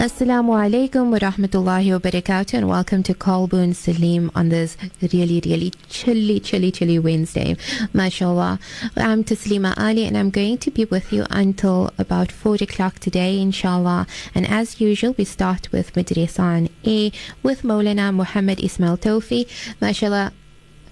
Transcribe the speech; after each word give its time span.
Assalamu 0.00 0.54
alaikum 0.56 1.10
wa 1.10 1.18
rahmatullahi 1.18 1.92
wa 1.92 1.98
barakatuh 1.98 2.54
and 2.54 2.68
welcome 2.70 3.02
to 3.02 3.12
Kalbun 3.12 3.74
Salim 3.74 4.30
on 4.34 4.48
this 4.48 4.78
really, 5.02 5.42
really 5.44 5.74
chilly, 5.90 6.40
chilly, 6.40 6.72
chilly 6.72 6.98
Wednesday. 6.98 7.54
MashaAllah. 7.92 8.58
I'm 8.96 9.24
Taslima 9.24 9.74
Ali 9.76 10.06
and 10.06 10.16
I'm 10.16 10.30
going 10.30 10.56
to 10.56 10.70
be 10.70 10.86
with 10.86 11.12
you 11.12 11.26
until 11.28 11.90
about 11.98 12.32
4 12.32 12.54
o'clock 12.62 12.98
today, 12.98 13.38
inshallah. 13.38 14.06
And 14.34 14.46
as 14.46 14.80
usual, 14.80 15.14
we 15.18 15.26
start 15.26 15.70
with 15.70 15.92
Madrasan 15.92 16.70
A 16.86 17.12
with 17.42 17.60
Maulana 17.60 18.08
Mogammad 18.10 18.64
Ismail 18.64 18.96
Tofie. 18.96 19.44
MashaAllah. 19.82 20.32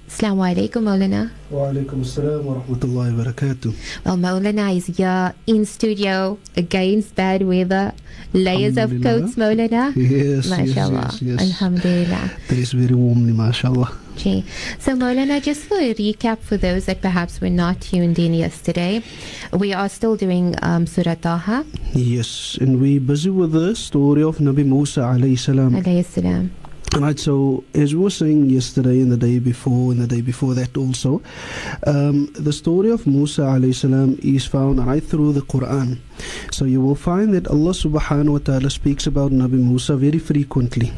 Assalamu 0.08 0.42
alaikum, 0.42 0.82
Maulana. 0.88 1.30
Walaikum 1.52 2.00
assalam 2.00 2.42
wa 2.44 2.54
rahmatullahi 2.54 3.14
wa 3.16 3.24
barakatuh. 3.24 3.74
Well, 4.06 4.16
Maulana 4.16 4.74
is 4.74 4.86
here 4.86 5.34
in 5.46 5.66
studio 5.66 6.38
against 6.56 7.14
bad 7.14 7.42
weather. 7.42 7.92
Layers 8.32 8.78
of 8.78 8.90
coats, 9.02 9.34
Maulana. 9.36 9.94
Yes, 9.94 10.46
MashaAllah. 10.48 11.12
yes, 11.12 11.22
yes, 11.22 11.22
yes. 11.22 11.40
Alhamdulillah. 11.42 12.30
It 12.48 12.58
is 12.58 12.72
very 12.72 12.94
warmly, 12.94 13.32
mashallah. 13.34 13.92
Gee. 14.16 14.44
So, 14.78 14.96
Maulana, 14.96 15.42
just 15.42 15.64
for 15.64 15.76
a 15.78 15.92
recap 15.94 16.38
for 16.38 16.56
those 16.56 16.86
that 16.86 17.02
perhaps 17.02 17.40
were 17.42 17.50
not 17.50 17.82
tuned 17.82 18.18
in 18.18 18.32
yesterday, 18.32 19.02
we 19.52 19.74
are 19.74 19.90
still 19.90 20.16
doing 20.16 20.54
um, 20.62 20.86
Surah 20.86 21.14
Taha, 21.16 21.66
Yes, 21.92 22.56
and 22.60 22.80
we're 22.80 23.00
busy 23.00 23.28
with 23.30 23.52
the 23.52 23.76
story 23.76 24.22
of 24.22 24.38
Nabi 24.38 24.64
Musa 24.64 25.00
alayhi 25.02 25.38
salam. 25.38 25.74
alayhi 25.74 26.04
salam. 26.04 26.50
Right, 26.96 27.18
so 27.18 27.64
as 27.74 27.94
we 27.94 28.00
were 28.00 28.10
saying 28.10 28.50
yesterday 28.50 29.00
and 29.00 29.12
the 29.12 29.16
day 29.16 29.38
before 29.38 29.92
and 29.92 30.00
the 30.00 30.06
day 30.06 30.20
before 30.20 30.54
that 30.54 30.76
also, 30.76 31.22
um, 31.86 32.32
the 32.32 32.52
story 32.52 32.90
of 32.90 33.06
Musa 33.06 33.42
alayhi 33.42 33.74
salam 33.74 34.18
is 34.22 34.46
found 34.46 34.84
right 34.84 35.04
through 35.04 35.34
the 35.34 35.42
Quran. 35.42 35.98
So 36.50 36.64
you 36.64 36.80
will 36.80 36.96
find 36.96 37.34
that 37.34 37.46
Allah 37.48 37.70
subhanahu 37.70 38.32
wa 38.32 38.38
ta'ala 38.38 38.70
speaks 38.70 39.06
about 39.06 39.32
Nabi 39.32 39.60
Musa 39.60 39.96
very 39.96 40.18
frequently. 40.18 40.90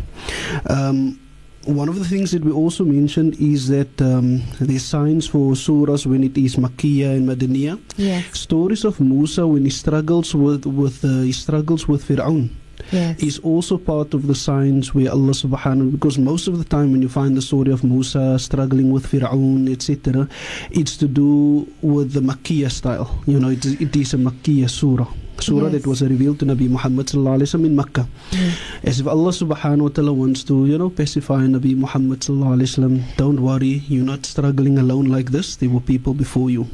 Um, 0.71 1.21
one 1.65 1.89
of 1.89 1.99
the 1.99 2.07
things 2.07 2.31
that 2.31 2.45
we 2.45 2.53
also 2.53 2.85
mentioned 2.85 3.37
is 3.41 3.69
that 3.69 4.01
um, 4.01 4.43
there's 4.61 4.85
signs 4.85 5.27
for 5.27 5.53
surahs 5.53 6.07
when 6.07 6.25
it 6.25 6.39
is 6.39 6.57
Makkiyah 6.57 7.17
and 7.17 7.29
Madaniyah. 7.29 7.79
Yes, 7.97 8.39
Stories 8.39 8.85
of 8.85 9.01
Musa 9.01 9.47
when 9.47 9.65
he 9.65 9.71
struggles 9.71 10.35
with 10.35 10.65
with 10.65 11.05
uh, 11.05 11.21
he 11.21 11.33
struggles 11.33 11.87
with 11.87 12.07
Fir'aun 12.07 12.49
yes. 12.93 13.23
is 13.23 13.39
also 13.41 13.79
part 13.79 14.15
of 14.15 14.27
the 14.27 14.35
signs 14.35 14.95
where 14.95 15.11
Allah 15.11 15.33
subhanahu 15.33 15.93
because 15.93 16.19
most 16.19 16.49
of 16.49 16.59
the 16.59 16.65
time 16.65 16.93
when 16.93 17.03
you 17.03 17.09
find 17.09 17.37
the 17.37 17.43
story 17.43 17.73
of 17.73 17.85
Musa 17.85 18.39
struggling 18.39 18.91
with 18.91 19.07
Fir'aun 19.07 19.71
etc 19.71 20.29
it's 20.71 20.97
to 20.99 21.09
do 21.09 21.67
with 21.83 22.13
the 22.13 22.21
Makkiyah 22.21 22.71
style 22.71 23.23
you 23.27 23.39
know 23.39 23.51
it, 23.51 23.65
it 23.67 23.95
is 23.97 24.15
a 24.15 24.19
Makkiyah 24.19 24.71
surah 24.71 25.09
surah 25.43 25.69
Yes. 25.69 25.73
that 25.83 25.87
was 25.91 26.03
revealed 26.03 26.39
to 26.41 26.47
Nabi 26.47 26.69
Muhammad 26.77 27.07
sallallahu 27.13 27.37
alaihi 27.41 27.49
wasallam 27.51 27.67
in 27.71 27.77
Makkah 27.77 28.07
Mm. 28.33 28.51
as 28.93 29.01
if 29.01 29.07
Allah 29.07 29.33
subhanahu 29.33 29.87
wa 29.89 29.93
ta'ala 29.99 30.13
wants 30.13 30.45
to 30.51 30.67
you 30.67 30.79
know 30.79 30.91
pacify 30.91 31.41
Nabi 31.57 31.75
Muhammad 31.85 32.21
sallallahu 32.21 32.55
alaihi 32.59 32.71
wasallam 32.71 32.95
don't 33.17 33.41
worry 33.43 33.83
you're 33.89 34.05
not 34.13 34.25
struggling 34.27 34.79
alone 34.79 35.07
like 35.17 35.31
this 35.37 35.57
there 35.57 35.71
were 35.71 35.81
people 35.93 36.15
before 36.15 36.49
you 36.51 36.67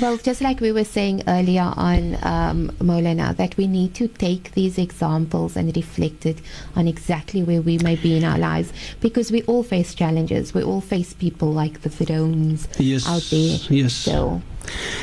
Well, 0.00 0.16
just 0.18 0.40
like 0.40 0.60
we 0.60 0.72
were 0.72 0.84
saying 0.84 1.22
earlier 1.26 1.72
on, 1.76 2.16
um, 2.22 2.58
Maulana, 2.88 3.34
that 3.36 3.56
we 3.56 3.66
need 3.66 3.94
to 3.94 4.08
take 4.08 4.52
these 4.52 4.78
examples 4.78 5.56
and 5.56 5.74
reflect 5.76 6.26
it 6.26 6.38
on 6.74 6.86
exactly 6.88 7.42
where 7.42 7.62
we 7.62 7.78
may 7.78 7.94
be 7.96 8.16
in 8.16 8.24
our 8.24 8.38
lives 8.38 8.72
because 9.00 9.30
we 9.32 9.42
all 9.42 9.62
face 9.62 9.94
challenges. 9.94 10.52
We 10.54 10.62
all 10.62 10.80
face 10.80 11.12
people 11.14 11.52
like 11.52 11.80
the 11.82 11.88
Fir'auns 11.88 12.66
yes 12.78 13.08
out 13.08 13.22
there. 13.30 13.56
yes 13.70 13.94
So, 13.94 14.42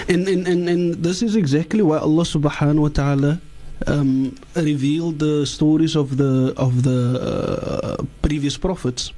And, 0.08 0.28
and, 0.28 0.48
and, 0.48 0.70
and 0.70 0.96
this 1.04 1.22
is 1.22 1.36
exactly 1.36 1.82
why 1.82 1.98
Allah 1.98 2.24
subhanahu 2.24 2.80
wa 2.80 2.90
ta'ala 2.90 3.42
um, 3.88 4.36
revealed 4.56 5.20
the 5.20 5.46
stories 5.46 5.96
of 5.96 6.18
the 6.18 6.54
of 6.58 6.84
the 6.84 7.20
uh, 7.20 8.04
previous 8.22 8.58
prophets. 8.58 9.12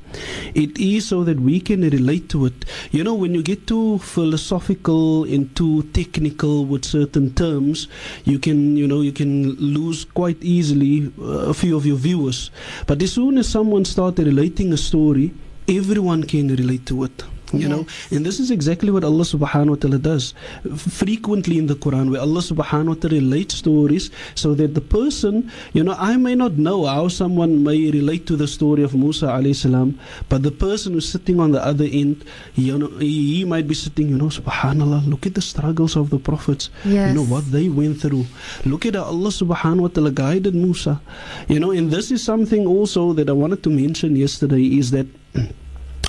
It 0.54 0.78
is 0.78 1.08
so 1.08 1.24
that 1.24 1.40
we 1.40 1.60
can 1.60 1.82
relate 1.82 2.30
to 2.30 2.46
it. 2.46 2.66
You 2.92 3.04
know, 3.04 3.14
when 3.14 3.34
you 3.34 3.44
get 3.44 3.68
too 3.68 4.00
philosophical 4.00 5.24
and 5.26 5.54
too 5.56 5.84
technical 5.94 6.66
with 6.66 6.86
certain 6.86 7.34
terms, 7.34 7.88
you 8.24 8.40
can 8.40 8.78
you 8.78 8.88
know 8.88 9.02
you 9.02 9.12
can 9.12 9.56
lose 9.56 10.06
quite 10.06 10.42
easily 10.42 11.12
uh, 11.20 11.52
a 11.52 11.54
few 11.54 11.76
of 11.76 11.86
your 11.86 11.98
viewers. 11.98 12.52
But 12.88 13.02
as 13.02 13.14
soon 13.14 13.38
as 13.38 13.48
someone 13.48 13.86
started 13.86 14.26
relating 14.26 14.74
a 14.74 14.78
story, 14.78 15.34
everyone 15.68 16.24
can 16.24 16.48
relate 16.48 16.86
to 16.88 17.04
it. 17.04 17.24
You 17.60 17.70
know, 17.70 17.88
and 18.12 18.26
this 18.26 18.40
is 18.40 18.52
exactly 18.52 18.92
what 18.92 19.04
Allah 19.04 19.24
subhanahu 19.24 19.70
wa 19.70 19.76
ta'ala 19.76 19.98
does 20.00 20.34
frequently 20.78 21.58
in 21.58 21.68
the 21.68 21.76
Quran, 21.76 22.12
where 22.12 22.22
Allah 22.22 22.42
subhanahu 22.42 22.88
wa 22.88 22.94
ta'ala 22.96 23.16
relates 23.16 23.56
stories 23.56 24.10
so 24.36 24.54
that 24.56 24.74
the 24.76 24.82
person, 24.82 25.52
you 25.74 25.84
know, 25.84 25.96
I 25.98 26.18
may 26.18 26.36
not 26.36 26.54
know 26.54 26.86
how 26.86 27.08
someone 27.08 27.64
may 27.64 27.92
relate 27.92 28.26
to 28.28 28.36
the 28.36 28.48
story 28.48 28.84
of 28.84 28.94
Musa 28.94 29.28
alayhi 29.28 29.56
salam, 29.56 30.00
but 30.30 30.44
the 30.44 30.52
person 30.52 30.94
who's 30.94 31.08
sitting 31.08 31.40
on 31.40 31.52
the 31.52 31.64
other 31.64 31.86
end, 31.86 32.24
you 32.56 32.78
know, 32.78 32.88
he, 33.00 33.38
he 33.38 33.46
might 33.46 33.68
be 33.68 33.74
sitting, 33.76 34.10
you 34.10 34.18
know, 34.18 34.26
subhanallah, 34.26 35.08
look 35.08 35.26
at 35.26 35.36
the 35.36 35.42
struggles 35.42 35.96
of 35.96 36.10
the 36.10 36.20
prophets. 36.20 36.70
yes. 36.84 37.10
You 37.10 37.16
know 37.16 37.26
what 37.26 37.52
they 37.52 37.70
went 37.70 38.02
through. 38.02 38.26
Look 38.66 38.86
at 38.86 38.96
how 38.96 39.04
Allah 39.04 39.30
subhanahu 39.30 39.80
wa 39.80 39.88
ta'ala 39.88 40.12
guided 40.12 40.56
Musa. 40.56 41.02
You 41.48 41.60
know, 41.60 41.72
and 41.72 41.92
this 41.92 42.12
is 42.12 42.24
something 42.24 42.66
also 42.68 43.14
that 43.14 43.30
I 43.30 43.34
wanted 43.34 43.64
to 43.64 43.70
mention 43.70 44.16
yesterday 44.16 44.78
is 44.78 44.92
that 44.92 45.08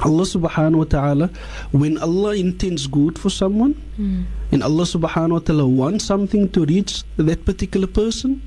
Allah 0.05 0.25
subhanahu 0.25 0.79
wa 0.79 0.85
ta'ala, 0.85 1.31
when 1.73 1.97
Allah 1.99 2.37
intends 2.37 2.87
good 2.87 3.19
for 3.19 3.31
someone, 3.31 3.75
Mm. 3.99 4.25
and 4.53 4.63
Allah 4.63 4.85
subhanahu 4.85 5.41
wa 5.41 5.45
ta'ala 5.45 5.67
wants 5.67 6.05
something 6.05 6.49
to 6.51 6.65
reach 6.67 7.03
that 7.17 7.45
particular 7.45 7.87
person, 7.87 8.43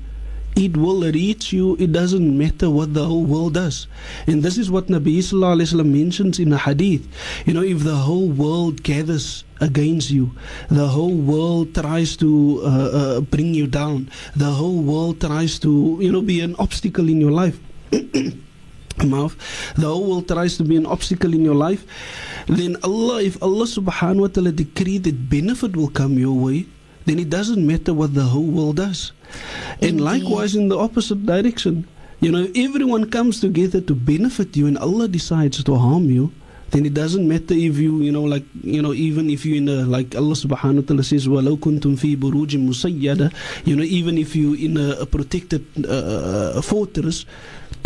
it 0.56 0.76
will 0.76 1.02
reach 1.10 1.52
you. 1.52 1.76
It 1.78 1.92
doesn't 1.92 2.26
matter 2.36 2.68
what 2.70 2.92
the 2.94 3.04
whole 3.06 3.24
world 3.24 3.54
does. 3.54 3.86
And 4.26 4.42
this 4.42 4.58
is 4.58 4.70
what 4.70 4.88
Nabi 4.88 5.18
Sallallahu 5.18 5.86
mentions 5.86 6.38
in 6.38 6.52
a 6.52 6.58
hadith. 6.58 7.06
You 7.46 7.54
know, 7.54 7.62
if 7.62 7.84
the 7.84 7.94
whole 7.96 8.28
world 8.28 8.82
gathers 8.82 9.44
against 9.60 10.10
you, 10.10 10.32
the 10.68 10.88
whole 10.88 11.14
world 11.14 11.74
tries 11.74 12.16
to 12.18 12.60
uh, 12.64 12.68
uh, 12.68 13.20
bring 13.22 13.54
you 13.54 13.66
down, 13.66 14.10
the 14.34 14.50
whole 14.50 14.82
world 14.82 15.20
tries 15.20 15.58
to, 15.60 15.98
you 16.00 16.10
know, 16.10 16.20
be 16.22 16.40
an 16.40 16.56
obstacle 16.58 17.08
in 17.08 17.20
your 17.20 17.32
life. 17.32 17.58
mouth. 19.04 19.36
The 19.76 19.86
whole 19.86 20.06
world 20.08 20.28
tries 20.28 20.56
to 20.58 20.64
be 20.64 20.76
an 20.76 20.86
obstacle 20.86 21.34
in 21.34 21.44
your 21.44 21.54
life. 21.54 21.84
Then 22.46 22.76
Allah 22.82 23.22
if 23.22 23.40
Allah 23.42 23.64
subhanahu 23.66 24.20
wa 24.20 24.28
ta'ala 24.28 24.52
decree 24.52 24.98
that 24.98 25.28
benefit 25.30 25.76
will 25.76 25.90
come 25.90 26.18
your 26.18 26.34
way 26.34 26.66
then 27.06 27.18
it 27.18 27.30
doesn't 27.30 27.66
matter 27.66 27.94
what 27.94 28.14
the 28.14 28.22
whole 28.24 28.44
world 28.46 28.76
does. 28.76 29.12
And 29.80 29.98
Indeed. 29.98 30.04
likewise 30.04 30.54
in 30.54 30.68
the 30.68 30.78
opposite 30.78 31.24
direction. 31.26 31.86
You 32.20 32.30
know 32.32 32.42
if 32.44 32.56
everyone 32.56 33.10
comes 33.10 33.40
together 33.40 33.80
to 33.80 33.94
benefit 33.94 34.56
you 34.56 34.66
and 34.66 34.76
Allah 34.76 35.08
decides 35.08 35.64
to 35.64 35.74
harm 35.74 36.10
you 36.10 36.32
then 36.70 36.86
it 36.86 36.94
doesn't 36.94 37.26
matter 37.26 37.54
if 37.54 37.78
you 37.78 37.98
you 38.02 38.12
know 38.12 38.22
like 38.22 38.44
you 38.62 38.80
know 38.82 38.92
even 38.92 39.30
if 39.30 39.44
you 39.44 39.56
in 39.56 39.68
a 39.68 39.82
like 39.88 40.14
Allah 40.14 40.34
subhanahu 40.38 40.82
wa 40.82 40.86
ta'ala 40.86 41.02
says 41.02 41.26
walau 41.26 41.58
kuntum 41.58 41.98
fi 41.98 42.14
burujin 42.16 42.68
musayyada 42.68 43.32
you 43.64 43.74
know 43.74 43.82
even 43.82 44.18
if 44.18 44.36
you 44.36 44.54
in 44.54 44.76
a, 44.76 45.02
a 45.02 45.06
protected 45.06 45.64
uh, 45.88 46.60
fortress 46.62 47.26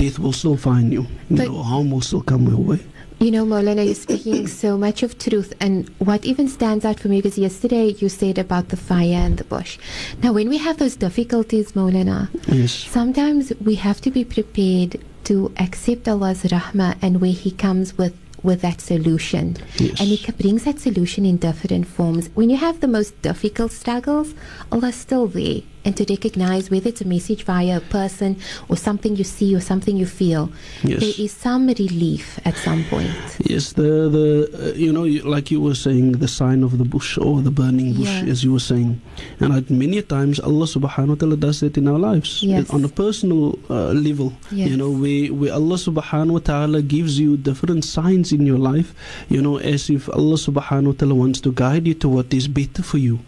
death 0.04 0.18
will 0.18 0.32
still 0.32 0.56
find 0.56 0.92
you 0.92 1.02
you 1.30 1.36
But- 1.38 1.48
know 1.48 1.62
harm 1.62 1.90
will 1.90 2.00
still 2.10 2.22
come 2.32 2.44
your 2.54 2.64
way 2.72 2.80
You 3.24 3.30
know, 3.30 3.44
Maulana, 3.46 3.82
you're 3.86 3.94
speaking 3.94 4.46
so 4.62 4.70
much 4.76 5.02
of 5.06 5.10
truth. 5.18 5.50
And 5.64 5.88
what 6.08 6.24
even 6.30 6.48
stands 6.48 6.84
out 6.84 6.98
for 7.00 7.08
me, 7.08 7.18
because 7.22 7.38
yesterday 7.38 7.86
you 8.00 8.08
said 8.08 8.38
about 8.38 8.68
the 8.72 8.76
fire 8.76 9.20
and 9.26 9.38
the 9.38 9.44
bush. 9.44 9.78
Now, 10.22 10.32
when 10.38 10.48
we 10.54 10.58
have 10.58 10.76
those 10.82 10.96
difficulties, 10.96 11.72
Maulana, 11.72 12.18
yes 12.48 12.72
sometimes 12.72 13.52
we 13.68 13.76
have 13.86 14.00
to 14.06 14.10
be 14.10 14.24
prepared 14.24 14.92
to 15.30 15.36
accept 15.66 16.08
Allah's 16.14 16.42
rahmah 16.56 16.96
and 17.00 17.20
where 17.22 17.32
He 17.44 17.50
comes 17.66 17.96
with 17.96 18.14
with 18.42 18.60
that 18.66 18.80
solution. 18.92 19.56
Yes. 19.78 20.00
And 20.00 20.08
He 20.08 20.32
brings 20.42 20.64
that 20.64 20.78
solution 20.80 21.24
in 21.24 21.36
different 21.48 21.86
forms. 21.86 22.28
When 22.34 22.50
you 22.50 22.58
have 22.66 22.80
the 22.80 22.88
most 22.98 23.12
difficult 23.22 23.72
struggles, 23.72 24.34
Allah's 24.72 24.96
still 25.06 25.26
there 25.28 25.62
and 25.84 25.96
to 25.96 26.04
recognize 26.08 26.70
whether 26.70 26.88
it's 26.88 27.00
a 27.00 27.08
message 27.08 27.44
via 27.44 27.76
a 27.78 27.80
person 27.80 28.36
or 28.68 28.76
something 28.76 29.16
you 29.16 29.24
see 29.24 29.54
or 29.54 29.60
something 29.60 29.96
you 29.96 30.06
feel, 30.06 30.50
Yes. 30.82 31.00
there 31.00 31.14
is 31.18 31.32
some 31.32 31.66
relief 31.68 32.40
at 32.44 32.56
some 32.56 32.84
point. 32.84 33.10
Yes, 33.44 33.72
the 33.74 34.08
the 34.16 34.26
uh, 34.52 34.72
you 34.76 34.92
know 34.92 35.04
you- 35.04 35.22
like 35.34 35.50
you 35.50 35.60
were 35.60 35.74
saying 35.74 36.12
the 36.24 36.28
sign 36.28 36.62
of 36.62 36.78
the 36.78 36.84
bush 36.84 37.18
or 37.18 37.40
the 37.42 37.50
burning 37.50 37.92
bush, 37.94 38.08
Yeah. 38.22 38.30
as 38.32 38.44
you 38.44 38.52
were 38.52 38.64
saying, 38.72 39.00
and 39.40 39.52
uh, 39.52 39.60
many 39.68 40.00
times 40.02 40.40
Allah 40.40 40.66
Subhanahu 40.66 41.14
wa 41.16 41.20
Taala 41.20 41.38
does 41.38 41.60
that 41.60 41.76
in 41.76 41.88
our 41.88 41.98
lives 41.98 42.42
Yes. 42.42 42.70
on 42.70 42.84
a 42.84 42.88
personal 42.88 43.58
uh, 43.70 43.92
level. 43.92 44.32
Yes. 44.50 44.70
You 44.70 44.76
know, 44.76 44.90
where 44.90 45.32
where 45.32 45.52
Allah 45.52 45.76
Subhanahu 45.76 46.38
wa 46.38 46.44
Taala 46.50 46.80
gives 46.86 47.18
you 47.18 47.36
different 47.36 47.84
signs 47.84 48.32
in 48.32 48.46
your 48.46 48.58
life. 48.58 48.94
You 49.28 49.42
know, 49.42 49.56
as 49.58 49.90
if 49.90 50.08
Allah 50.08 50.38
Subhanahu 50.40 50.94
wa 50.94 50.98
Taala 51.00 51.16
wants 51.16 51.40
to 51.44 51.52
guide 51.52 51.86
you 51.86 51.94
to 52.04 52.08
what 52.08 52.32
is 52.32 52.48
better 52.48 52.82
for 52.82 52.98
you. 52.98 53.20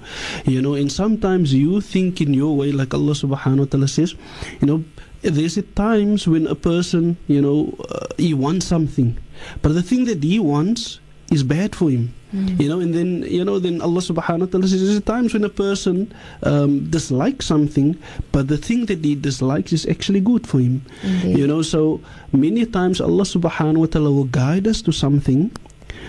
You 0.46 0.62
know, 0.62 0.74
and 0.74 0.90
sometimes 0.90 1.52
you 1.54 1.80
think 1.80 2.20
in 2.20 2.32
your 2.34 2.45
way, 2.52 2.72
like 2.72 2.94
Allah 2.94 3.12
Subhanahu 3.12 3.58
wa 3.58 3.64
Taala 3.64 3.88
says, 3.88 4.14
you 4.60 4.66
know. 4.66 4.84
There's 5.22 5.58
at 5.58 5.74
times 5.74 6.28
when 6.28 6.46
a 6.46 6.54
person, 6.54 7.16
you 7.26 7.40
know, 7.40 7.74
uh, 7.90 8.06
he 8.16 8.32
wants 8.32 8.66
something, 8.66 9.16
but 9.60 9.74
the 9.74 9.82
thing 9.82 10.04
that 10.04 10.22
he 10.22 10.38
wants 10.38 11.00
is 11.32 11.42
bad 11.42 11.74
for 11.74 11.90
him. 11.90 12.14
Mm. 12.32 12.60
You 12.60 12.68
know, 12.68 12.80
and 12.80 12.94
then 12.94 13.22
you 13.22 13.44
know, 13.44 13.58
then 13.58 13.80
Allah 13.80 14.00
Subhanahu 14.00 14.40
wa 14.40 14.46
Taala 14.46 14.68
says 14.68 14.82
there's 14.82 15.00
times 15.02 15.32
when 15.32 15.44
a 15.44 15.48
person 15.48 16.12
um, 16.42 16.90
dislikes 16.90 17.46
something, 17.46 17.96
but 18.32 18.48
the 18.48 18.58
thing 18.58 18.86
that 18.86 19.04
he 19.04 19.14
dislikes 19.14 19.72
is 19.72 19.86
actually 19.86 20.20
good 20.20 20.46
for 20.46 20.58
him. 20.60 20.84
Indeed. 21.02 21.38
You 21.38 21.46
know, 21.46 21.62
so 21.62 22.00
many 22.32 22.66
times 22.66 23.00
Allah 23.00 23.24
Subhanahu 23.24 23.78
wa 23.78 23.86
Taala 23.86 24.14
will 24.14 24.30
guide 24.30 24.66
us 24.66 24.82
to 24.82 24.92
something. 24.92 25.50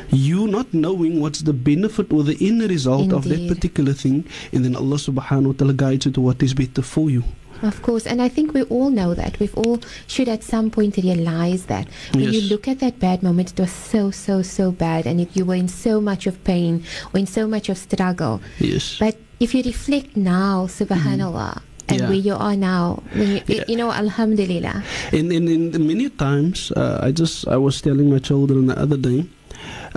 You 0.09 0.47
not 0.47 0.73
knowing 0.73 1.19
what's 1.19 1.41
the 1.41 1.53
benefit 1.53 2.11
or 2.13 2.23
the 2.23 2.37
end 2.39 2.61
result 2.69 3.11
of 3.11 3.25
that 3.25 3.47
particular 3.47 3.93
thing, 3.93 4.25
and 4.53 4.63
then 4.63 4.75
Allah 4.75 4.95
Subhanahu 4.97 5.47
wa 5.47 5.53
Taala 5.53 5.75
guides 5.75 6.05
you 6.05 6.11
to 6.13 6.21
what 6.21 6.41
is 6.41 6.53
better 6.53 6.81
for 6.81 7.09
you. 7.09 7.23
Of 7.61 7.81
course, 7.81 8.05
and 8.05 8.21
I 8.21 8.29
think 8.29 8.53
we 8.53 8.61
all 8.69 8.91
know 8.91 9.15
that. 9.15 9.39
We've 9.39 9.55
all 9.57 9.81
should 10.05 10.29
at 10.29 10.43
some 10.43 10.69
point 10.69 10.95
realize 10.97 11.65
that. 11.65 11.87
When 12.13 12.31
you 12.31 12.41
look 12.53 12.67
at 12.67 12.79
that 12.85 12.99
bad 12.99 13.23
moment, 13.23 13.51
it 13.53 13.59
was 13.59 13.71
so, 13.71 14.11
so, 14.11 14.43
so 14.43 14.71
bad, 14.71 15.07
and 15.07 15.19
if 15.19 15.35
you 15.35 15.43
were 15.43 15.55
in 15.57 15.67
so 15.67 15.99
much 15.99 16.27
of 16.27 16.37
pain 16.43 16.83
or 17.13 17.19
in 17.19 17.25
so 17.25 17.47
much 17.47 17.67
of 17.67 17.77
struggle. 17.77 18.41
Yes. 18.59 18.97
But 18.99 19.17
if 19.39 19.55
you 19.55 19.63
reflect 19.65 20.15
now, 20.15 20.67
subhanAllah, 20.69 21.57
and 21.57 21.63
Mm-hmm. 21.87 22.03
Yeah. 22.03 22.07
where 22.09 22.19
you 22.19 22.35
are 22.35 22.55
now, 22.55 23.01
you, 23.15 23.41
Yeah. 23.47 23.63
you 23.67 23.75
know, 23.79 23.89
Alhamdulillah. 23.91 24.83
In 25.11 25.31
in, 25.31 25.47
in 25.47 25.87
many 25.87 26.09
times, 26.11 26.69
uh, 26.75 26.99
I 27.01 27.11
just 27.11 27.47
I 27.47 27.55
was 27.57 27.79
telling 27.81 28.11
my 28.11 28.19
children 28.19 28.67
the 28.67 28.77
other 28.77 28.97
day. 28.97 29.25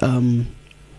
Um, 0.03 0.47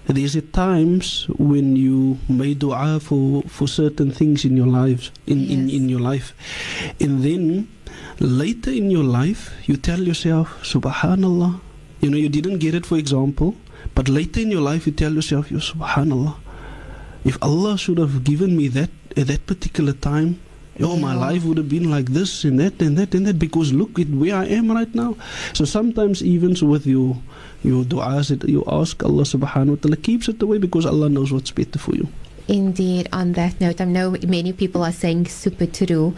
there's 0.08 0.36
times 0.52 1.26
when 1.38 1.76
you 1.76 2.18
make 2.28 2.60
dua 2.60 3.00
for, 3.00 3.44
for 3.44 3.68
certain 3.68 4.12
things 4.12 4.44
in 4.46 4.58
your 4.58 4.68
lives 4.68 5.12
in, 5.28 5.46
in, 5.50 5.70
Yes. 5.70 5.78
in 5.78 5.90
your 5.90 6.00
life 6.00 6.34
and 7.00 7.24
then 7.24 7.68
later 8.20 8.72
in 8.72 8.92
your 8.92 9.04
life 9.04 9.52
you 9.66 9.78
tell 9.78 10.00
yourself 10.02 10.50
subhanallah 10.64 11.60
you 12.02 12.10
know 12.10 12.18
you 12.18 12.30
didn't 12.30 12.58
get 12.60 12.76
it 12.76 12.86
for 12.86 12.98
example 12.98 13.56
but 13.96 14.10
later 14.10 14.42
in 14.42 14.52
your 14.52 14.62
life 14.62 14.86
you 14.86 14.92
tell 14.92 15.14
yourself 15.14 15.52
you 15.52 15.58
subhanallah 15.58 16.36
if 17.24 17.38
Allah 17.42 17.78
should 17.78 17.98
have 18.00 18.24
given 18.24 18.58
me 18.58 18.68
that 18.70 18.90
at 19.16 19.28
that 19.28 19.46
particular 19.48 19.94
time 19.94 20.40
Oh, 20.80 20.98
my 20.98 21.14
life 21.14 21.44
would 21.46 21.58
have 21.58 21.70
been 21.70 21.92
like 21.92 22.10
this 22.10 22.44
and 22.44 22.58
that 22.60 22.82
and 22.82 22.98
that 22.98 23.14
and 23.14 23.28
that 23.28 23.38
because 23.38 23.72
look 23.72 24.00
at 24.00 24.08
where 24.10 24.34
I 24.36 24.46
am 24.46 24.72
right 24.72 24.90
now. 24.96 25.16
So 25.54 25.64
sometimes 25.64 26.24
even 26.24 26.56
with 26.68 26.88
your 26.88 27.22
your 27.64 27.84
du'as 27.84 28.30
that 28.30 28.48
you 28.50 28.64
ask 28.68 29.04
Allah 29.04 29.24
subhanahu 29.24 29.78
wa 29.78 29.80
ta'ala 29.82 29.98
keeps 29.98 30.28
it 30.28 30.42
away 30.42 30.58
because 30.58 30.86
Allah 30.86 31.10
knows 31.10 31.32
what's 31.32 31.52
better 31.52 31.78
for 31.78 31.96
you. 31.96 32.10
Indeed, 32.48 33.08
on 33.14 33.34
that 33.34 33.62
note, 33.62 33.80
I 33.80 33.86
know 33.86 34.12
many 34.28 34.52
people 34.52 34.84
are 34.84 34.92
saying 34.92 35.28
super 35.28 35.68
true. 35.68 36.16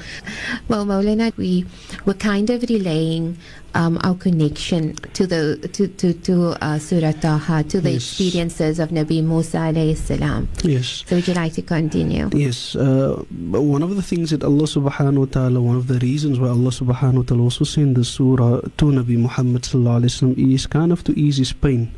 Well, 0.67 0.85
Maulana, 0.85 1.35
we 1.37 1.65
were 2.05 2.15
kind 2.15 2.49
of 2.49 2.63
relaying 2.63 3.37
um, 3.75 3.99
our 4.03 4.15
connection 4.15 4.95
to 5.13 5.25
the 5.27 5.57
to 5.73 5.87
to, 5.87 6.13
to 6.13 6.55
uh, 6.61 6.77
Surah 6.79 7.11
Taha, 7.13 7.63
to 7.63 7.81
the 7.81 7.91
Yes. 7.91 8.03
experiences 8.19 8.79
of 8.79 8.89
Nabi 8.89 9.23
Musa 9.23 9.57
alayhi 9.57 9.95
salam. 9.97 10.47
Yes. 10.63 11.03
So 11.07 11.15
would 11.15 11.27
you 11.27 11.33
like 11.33 11.53
to 11.53 11.61
continue? 11.61 12.29
Yes, 12.33 12.75
uh, 12.75 13.21
one 13.51 13.83
of 13.83 13.95
the 13.95 14.01
things 14.01 14.29
that 14.31 14.43
Allah 14.43 14.63
subhanahu 14.65 15.17
wa 15.17 15.25
ta'ala, 15.25 15.61
one 15.61 15.75
of 15.75 15.87
the 15.87 15.99
reasons 15.99 16.39
why 16.39 16.49
Allah 16.49 16.69
subhanahu 16.71 17.17
wa 17.17 17.23
ta'ala 17.23 17.43
also 17.43 17.63
sent 17.65 17.95
the 17.95 18.03
surah 18.03 18.61
to 18.77 18.85
Nabi 18.85 19.17
Muhammad 19.17 19.63
sallallahu 19.63 20.01
alayhi 20.03 20.21
wa 20.21 20.29
sallam 20.33 20.53
is 20.53 20.65
kind 20.67 20.91
of 20.91 21.03
to 21.05 21.17
ease 21.19 21.37
his 21.37 21.53
pain. 21.53 21.91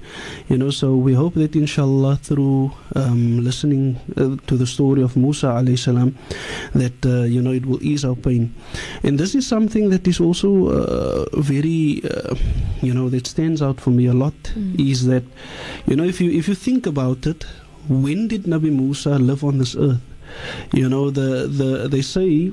You 0.49 0.57
know, 0.57 0.69
so 0.69 0.95
we 0.95 1.13
hope 1.13 1.33
that 1.35 1.55
inshallah 1.55 2.17
through 2.17 2.71
um, 2.95 3.43
listening 3.43 3.99
uh, 4.17 4.35
to 4.47 4.55
the 4.57 4.67
story 4.67 5.01
of 5.01 5.15
Musa 5.15 5.47
alayhi 5.47 5.79
salam, 5.79 6.17
that, 6.73 7.05
uh, 7.05 7.23
you 7.23 7.41
know, 7.41 7.51
it 7.51 7.65
will 7.65 7.81
ease 7.83 8.03
our 8.05 8.15
pain. 8.15 8.53
And 9.03 9.19
this 9.19 9.35
is 9.35 9.45
something 9.47 9.89
that 9.89 10.07
is 10.07 10.19
also 10.19 10.69
uh, 10.69 11.25
very, 11.65 12.01
uh, 12.09 12.35
you 12.81 12.93
know, 12.93 13.09
that 13.09 13.27
stands 13.27 13.61
out 13.61 13.79
for 13.81 13.89
me 13.91 14.05
a 14.05 14.13
lot, 14.13 14.33
Mm. 14.55 14.79
is 14.91 15.05
that, 15.07 15.23
you 15.87 15.95
know, 15.95 16.03
if 16.03 16.21
you, 16.21 16.31
if 16.31 16.47
you 16.47 16.55
think 16.55 16.85
about 16.85 17.25
it, 17.25 17.45
when 17.89 18.27
did 18.27 18.43
Nabi 18.43 18.71
Musa 18.71 19.17
live 19.19 19.43
on 19.43 19.57
this 19.57 19.75
earth? 19.75 20.01
You 20.73 20.89
know, 20.89 21.11
the, 21.11 21.47
the 21.47 21.87
they 21.87 22.01
say 22.01 22.51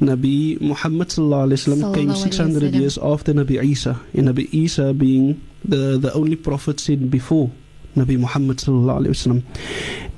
Nabi 0.00 0.60
Muhammad 0.60 1.08
sallallahu 1.08 1.52
alaihi 1.52 1.60
wasallam 1.60 1.94
came 1.94 2.14
600 2.14 2.74
years 2.74 2.98
after 2.98 3.32
Nabi 3.34 3.62
Isa, 3.62 4.00
and 4.14 4.28
Nabi 4.28 4.48
Isa 4.52 4.92
being 4.94 5.40
the, 5.64 5.98
the 5.98 6.12
only 6.14 6.36
prophet 6.36 6.80
sent 6.80 7.10
before 7.10 7.50
Nabi 7.96 8.18
Muhammad 8.18 8.56
sallallahu 8.58 9.04
alaihi 9.04 9.14
wasallam. 9.14 9.42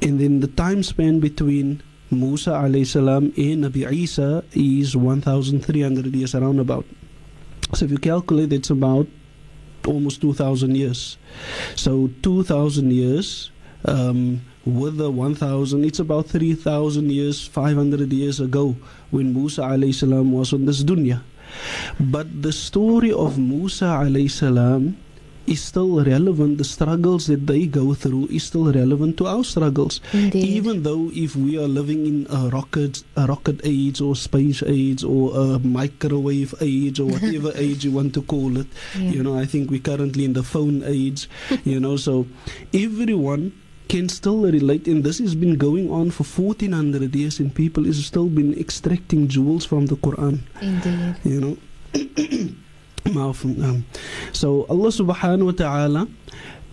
And 0.01 0.21
then 0.21 0.41
the 0.41 0.47
time 0.49 0.83
span 0.83 1.21
between 1.21 1.83
Musa 2.11 2.51
alayhi 2.53 2.87
salam 2.87 3.25
and 3.37 3.65
Nabi 3.65 3.91
Isa 3.93 4.45
is 4.55 4.97
1,300 4.97 6.15
years 6.15 6.35
around 6.35 6.61
about. 6.61 6.87
So 7.75 7.87
if 7.87 7.91
you 7.91 7.99
calculate, 7.99 8.53
it's 8.53 8.71
about 8.71 9.07
almost 9.87 10.21
2,000 10.21 10.77
years. 10.77 11.17
So 11.75 12.11
2,000 12.23 12.93
years 12.93 13.51
um, 13.85 14.43
with 14.65 14.99
the 14.99 15.11
1,000, 15.11 15.85
it's 15.85 15.99
about 15.99 16.27
3,000 16.27 17.11
years, 17.11 17.47
500 17.47 18.13
years 18.13 18.41
ago 18.41 18.77
when 19.11 19.35
Musa 19.35 19.63
alayhi 19.63 19.95
salam 19.95 20.33
was 20.33 20.53
on 20.53 20.67
this 20.67 20.85
dunya. 20.85 21.23
But 21.99 22.43
the 22.43 22.53
story 22.53 23.13
of 23.13 23.39
Musa 23.39 23.85
alayhi 23.85 24.31
salam 24.31 24.97
is 25.47 25.61
still 25.63 26.05
relevant. 26.05 26.59
The 26.59 26.65
struggles 26.65 27.27
that 27.27 27.47
they 27.47 27.67
go 27.67 27.95
through 27.95 28.27
is 28.29 28.45
still 28.45 28.73
relevant 28.73 29.17
to 29.19 29.27
our 29.27 29.45
struggles. 29.45 30.01
Indeed. 30.13 30.45
Even 30.45 30.83
though 30.83 31.11
if 31.15 31.35
we 31.37 31.59
are 31.59 31.69
living 31.69 32.07
in 32.07 32.27
a 32.31 32.49
rocket, 32.49 33.03
a 33.17 33.27
rocket 33.27 33.61
age 33.65 34.01
or 34.01 34.15
space 34.17 34.63
age 34.67 35.03
or 35.05 35.33
a 35.35 35.59
microwave 35.59 36.55
age 36.61 37.01
or 37.01 37.07
whatever 37.07 37.53
age 37.57 37.85
you 37.85 37.93
want 37.93 38.15
to 38.15 38.23
call 38.23 38.57
it, 38.57 38.67
Yeah. 38.99 39.11
you 39.11 39.23
know, 39.23 39.37
I 39.39 39.47
think 39.47 39.71
we're 39.71 39.81
currently 39.81 40.25
in 40.25 40.33
the 40.35 40.43
phone 40.43 40.83
age, 40.85 41.29
you 41.65 41.81
know, 41.81 41.97
so 41.97 42.27
everyone 42.73 43.53
can 43.89 44.09
still 44.09 44.41
relate 44.43 44.89
and 44.89 45.05
this 45.05 45.19
has 45.19 45.35
been 45.35 45.57
going 45.57 45.91
on 45.91 46.11
for 46.11 46.25
1400 46.25 47.15
years 47.15 47.39
and 47.41 47.55
people 47.55 47.85
is 47.87 48.07
still 48.07 48.27
been 48.29 48.55
extracting 48.59 49.29
jewels 49.29 49.67
from 49.67 49.85
the 49.87 49.97
Quran 49.97 50.39
Indeed. 50.63 51.17
you 51.25 51.41
know 51.41 51.57
um, 53.17 53.85
so 54.33 54.65
Allah 54.69 54.89
subhanahu 54.91 55.47
wa 55.47 55.53
ta'ala 55.53 56.09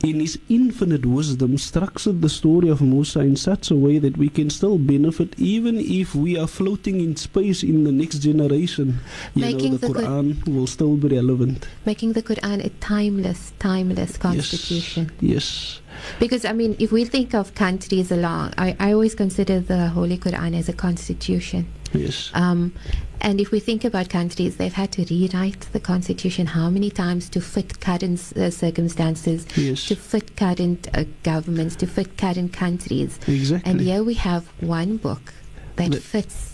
in 0.02 0.22
his 0.22 0.40
infinite 0.48 1.06
wisdom 1.06 1.58
structured 1.58 2.22
the 2.22 2.30
story 2.30 2.70
of 2.70 2.80
Musa 2.82 3.20
in 3.20 3.36
such 3.36 3.70
a 3.70 3.76
way 3.76 4.00
that 4.00 4.16
we 4.16 4.30
can 4.30 4.50
still 4.50 4.78
benefit 4.78 5.34
even 5.38 5.78
if 5.78 6.16
we 6.16 6.38
are 6.38 6.48
floating 6.48 7.02
in 7.02 7.18
space 7.18 7.64
in 7.64 7.84
the 7.84 7.92
next 7.92 8.20
generation 8.20 9.00
you 9.36 9.42
Making 9.44 9.72
know 9.74 9.78
the 9.78 9.88
the 9.88 9.94
Qur- 9.94 10.06
Quran 10.06 10.48
will 10.48 10.68
still 10.68 10.96
be 10.96 11.10
relevant 11.10 11.68
Making 11.86 12.14
the 12.14 12.24
Quran 12.24 12.64
a 12.64 12.70
timeless, 12.80 13.52
timeless 13.60 14.16
constitution. 14.18 15.12
yes, 15.20 15.36
yes. 15.36 15.82
Because 16.18 16.46
I 16.46 16.54
mean, 16.54 16.78
if 16.80 16.94
we 16.94 17.04
think 17.04 17.34
of 17.36 17.54
countries 17.56 18.10
along, 18.10 18.54
I, 18.58 18.78
I 18.80 18.94
always 18.94 19.16
consider 19.16 19.60
the 19.60 19.90
Holy 19.90 20.18
Quran 20.18 20.56
as 20.56 20.70
a 20.70 20.74
constitution. 20.74 21.68
Yes. 21.94 22.30
Um, 22.34 22.74
and 23.22 23.42
if 23.42 23.52
we 23.52 23.60
think 23.60 23.84
about 23.84 24.10
countries, 24.10 24.58
they've 24.58 24.74
had 24.74 24.92
to 24.94 25.06
rewrite 25.10 25.62
the 25.74 25.80
constitution 25.80 26.48
how 26.48 26.70
many 26.70 26.90
times 26.90 27.30
to 27.30 27.42
fit 27.42 27.80
current 27.82 28.32
uh, 28.38 28.50
circumstances, 28.50 29.46
Yes. 29.58 29.86
to 29.88 29.96
fit 29.96 30.36
current 30.38 30.88
uh, 30.94 31.04
governments, 31.24 31.76
to 31.78 31.88
fit 31.88 32.18
current 32.18 32.54
countries. 32.54 33.20
Exactly. 33.28 33.70
And 33.72 33.82
here 33.82 34.04
we 34.04 34.14
have 34.16 34.48
one 34.62 34.98
book 34.98 35.34
that 35.76 35.92
The- 35.92 36.00
fits 36.00 36.49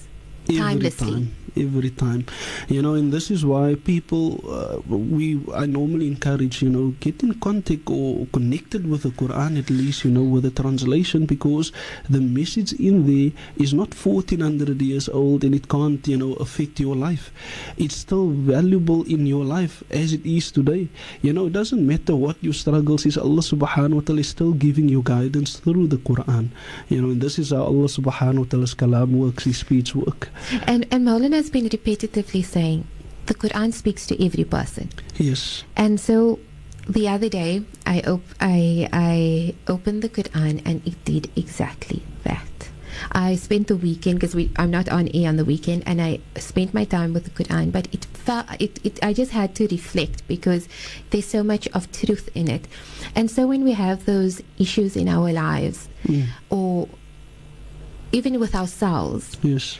every 0.50 0.58
timelessly. 0.58 1.12
time 1.12 1.36
every 1.58 1.90
time. 1.90 2.26
You 2.68 2.82
know 2.82 2.94
and 2.96 3.12
this 3.12 3.32
is 3.32 3.46
why 3.46 3.76
people 3.76 4.44
uh, 4.50 4.80
we 4.88 5.42
i 5.54 5.66
normally 5.66 6.08
encourage 6.08 6.62
you 6.62 6.70
know 6.70 6.94
get 7.00 7.24
in 7.24 7.34
contact 7.40 7.90
or 7.90 8.26
connected 8.34 8.90
with 8.90 9.04
the 9.04 9.10
quran 9.10 9.58
at 9.58 9.70
least 9.70 10.04
you 10.06 10.12
know 10.12 10.24
with 10.24 10.44
the 10.44 10.52
translation 10.52 11.26
because 11.26 11.72
the 12.10 12.22
message 12.22 12.74
in 12.74 13.06
there 13.08 13.32
is 13.58 13.74
not 13.74 13.94
1400 13.94 14.82
years 14.82 15.10
old 15.10 15.44
and 15.44 15.56
it 15.56 15.68
can't 15.70 16.08
you 16.08 16.18
know 16.18 16.34
affect 16.34 16.80
your 16.80 16.96
life. 16.96 17.32
It's 17.78 17.96
still 17.96 18.30
valuable 18.30 19.04
in 19.04 19.26
your 19.26 19.46
life 19.46 19.84
as 19.92 20.14
it 20.14 20.26
is 20.26 20.52
today. 20.52 20.90
You 21.22 21.34
know 21.34 21.48
it 21.48 21.54
doesn't 21.54 21.86
matter 21.86 22.16
what 22.16 22.38
your 22.42 22.54
struggles 22.54 23.06
is 23.06 23.18
allah 23.18 23.42
subhanahu 23.42 23.96
wa 23.96 24.02
ta'ala 24.02 24.22
is 24.22 24.30
still 24.30 24.54
giving 24.54 24.90
you 24.90 25.02
guidance 25.02 25.58
through 25.60 25.88
the 25.88 25.98
quran. 25.98 26.50
You 26.90 27.02
know 27.02 27.10
and 27.12 27.22
this 27.22 27.40
is 27.40 27.52
how 27.52 27.64
allah 27.64 27.88
subhanahu 27.88 28.40
wa 28.40 28.50
ta'ala's 28.50 28.76
kalam 28.76 29.12
works 29.12 29.44
his 29.46 29.58
speech 29.58 29.96
work 29.96 30.30
And, 30.68 30.86
and 30.92 31.06
Maulana 31.08 31.34
has 31.36 31.50
been 31.50 31.68
repetitively 31.70 32.44
saying 32.44 32.86
the 33.26 33.34
Quran 33.34 33.74
speaks 33.74 34.06
to 34.08 34.26
every 34.26 34.44
person. 34.44 34.90
Yes. 35.18 35.64
And 35.76 36.00
so 36.00 36.40
the 36.88 37.08
other 37.08 37.30
day, 37.30 37.64
I, 37.86 38.02
op- 38.02 38.36
I, 38.40 38.88
I 38.94 39.56
opened 39.68 40.02
the 40.04 40.10
Quran 40.10 40.62
and 40.66 40.86
it 40.86 41.04
did 41.06 41.30
exactly 41.36 42.04
that. 42.24 42.42
I 43.12 43.36
spent 43.36 43.68
the 43.68 43.76
weekend 43.76 44.20
because 44.20 44.36
we, 44.36 44.52
I'm 44.58 44.72
not 44.72 44.88
on 44.90 45.10
air 45.14 45.28
on 45.28 45.36
the 45.36 45.44
weekend, 45.44 45.84
and 45.86 46.02
I 46.02 46.20
spent 46.38 46.74
my 46.74 46.86
time 46.86 47.14
with 47.14 47.26
the 47.26 47.30
Quran. 47.44 47.72
But 47.72 47.88
it 47.94 48.06
felt 48.06 48.46
it, 48.60 48.80
it. 48.86 49.04
I 49.04 49.12
just 49.14 49.32
had 49.32 49.54
to 49.56 49.68
reflect 49.68 50.26
because 50.30 50.70
there's 51.10 51.26
so 51.26 51.44
much 51.44 51.68
of 51.70 51.92
truth 51.92 52.30
in 52.34 52.50
it, 52.50 52.68
and 53.14 53.30
so 53.30 53.48
when 53.48 53.64
we 53.66 53.74
have 53.74 54.06
those 54.06 54.42
issues 54.58 54.96
in 54.96 55.10
our 55.10 55.32
lives, 55.34 55.90
Mm. 56.06 56.28
or 56.50 56.88
even 58.12 58.40
with 58.40 58.56
ourselves, 58.56 59.38
Yes. 59.44 59.78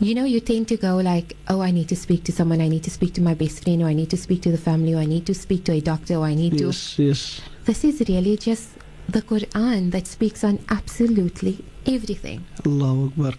You 0.00 0.14
know, 0.14 0.24
you 0.24 0.40
tend 0.40 0.66
to 0.68 0.76
go 0.76 0.96
like, 0.96 1.36
oh, 1.48 1.60
I 1.60 1.70
need 1.70 1.88
to 1.90 1.96
speak 1.96 2.24
to 2.24 2.32
someone, 2.32 2.60
I 2.60 2.68
need 2.68 2.82
to 2.84 2.90
speak 2.90 3.12
to 3.14 3.20
my 3.20 3.34
best 3.34 3.62
friend, 3.62 3.82
or 3.82 3.86
I 3.86 3.92
need 3.92 4.08
to 4.10 4.16
speak 4.16 4.40
to 4.42 4.50
the 4.50 4.58
family, 4.58 4.94
or 4.94 4.98
I 4.98 5.04
need 5.04 5.26
to 5.26 5.34
speak 5.34 5.64
to 5.64 5.72
a 5.72 5.80
doctor, 5.80 6.16
or 6.16 6.24
I 6.24 6.34
need 6.34 6.56
to. 6.58 6.66
Yes. 6.66 6.98
Yes. 6.98 7.40
This 7.66 7.84
is 7.84 8.00
really 8.08 8.36
just 8.38 8.70
the 9.08 9.20
Quran 9.20 9.90
that 9.90 10.06
speaks 10.06 10.42
on 10.42 10.58
absolutely 10.70 11.64
everything. 11.86 12.44
Allahu 12.66 13.06
Akbar. 13.06 13.32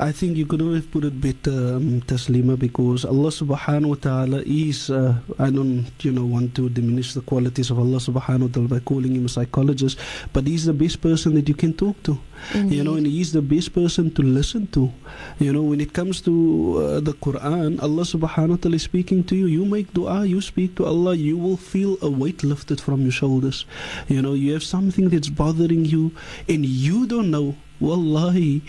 I 0.00 0.12
think 0.12 0.36
you 0.36 0.46
couldn't 0.46 0.74
have 0.74 0.90
put 0.90 1.04
it 1.04 1.20
better, 1.20 1.76
um, 1.76 2.00
Taslima, 2.02 2.58
because 2.58 3.04
Allah 3.04 3.30
subhanahu 3.30 3.86
wa 3.86 3.94
ta'ala 3.94 4.42
is, 4.46 4.90
uh, 4.90 5.14
I 5.38 5.50
don't, 5.50 5.86
you 6.00 6.12
know, 6.12 6.24
want 6.26 6.54
to 6.56 6.68
diminish 6.68 7.14
the 7.14 7.20
qualities 7.20 7.70
of 7.70 7.78
Allah 7.78 7.98
subhanahu 7.98 8.48
wa 8.48 8.52
ta'ala 8.52 8.68
by 8.68 8.80
calling 8.80 9.14
him 9.14 9.26
a 9.26 9.28
psychologist, 9.28 9.98
but 10.32 10.46
he's 10.46 10.64
the 10.64 10.72
best 10.74 11.00
person 11.00 11.34
that 11.34 11.48
you 11.48 11.54
can 11.54 11.72
talk 11.72 12.02
to. 12.04 12.18
You 12.52 12.84
know, 12.84 12.94
and 12.94 13.06
he's 13.06 13.32
the 13.32 13.40
best 13.40 13.72
person 13.72 14.10
to 14.14 14.22
listen 14.22 14.66
to. 14.68 14.92
You 15.38 15.52
know, 15.52 15.62
when 15.62 15.80
it 15.80 15.94
comes 15.94 16.20
to 16.22 16.76
uh, 16.76 17.00
the 17.00 17.14
Quran, 17.14 17.80
Allah 17.80 18.02
subhanahu 18.02 18.48
wa 18.48 18.56
ta'ala 18.56 18.76
is 18.76 18.82
speaking 18.82 19.24
to 19.24 19.36
you. 19.36 19.46
You 19.46 19.64
make 19.64 19.94
dua, 19.94 20.26
you 20.26 20.42
speak 20.42 20.74
to 20.76 20.84
Allah, 20.84 21.14
you 21.14 21.38
will 21.38 21.56
feel 21.56 21.96
a 22.02 22.10
weight 22.10 22.44
lifted 22.44 22.80
from 22.82 23.02
your 23.02 23.12
shoulders. 23.12 23.64
You 24.08 24.20
know, 24.20 24.34
you 24.34 24.52
have 24.52 24.62
something 24.62 25.08
that's 25.08 25.30
bothering 25.30 25.86
you, 25.86 26.12
and 26.48 26.66
you 26.66 27.06
don't 27.06 27.30
know. 27.30 27.56
Wallahi, 27.80 28.62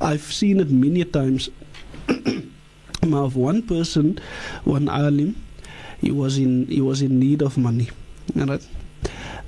I've 0.00 0.32
seen 0.32 0.60
it 0.60 0.70
many 0.70 1.04
times. 1.04 1.48
Now, 3.02 3.24
of 3.24 3.36
one 3.36 3.62
person, 3.62 4.18
one 4.64 4.88
alim, 4.88 5.36
he 6.00 6.10
was 6.10 6.36
in 6.36 6.66
he 6.66 6.80
was 6.82 7.00
in 7.00 7.18
need 7.18 7.42
of 7.42 7.56
money. 7.56 7.88
Right? 8.34 8.60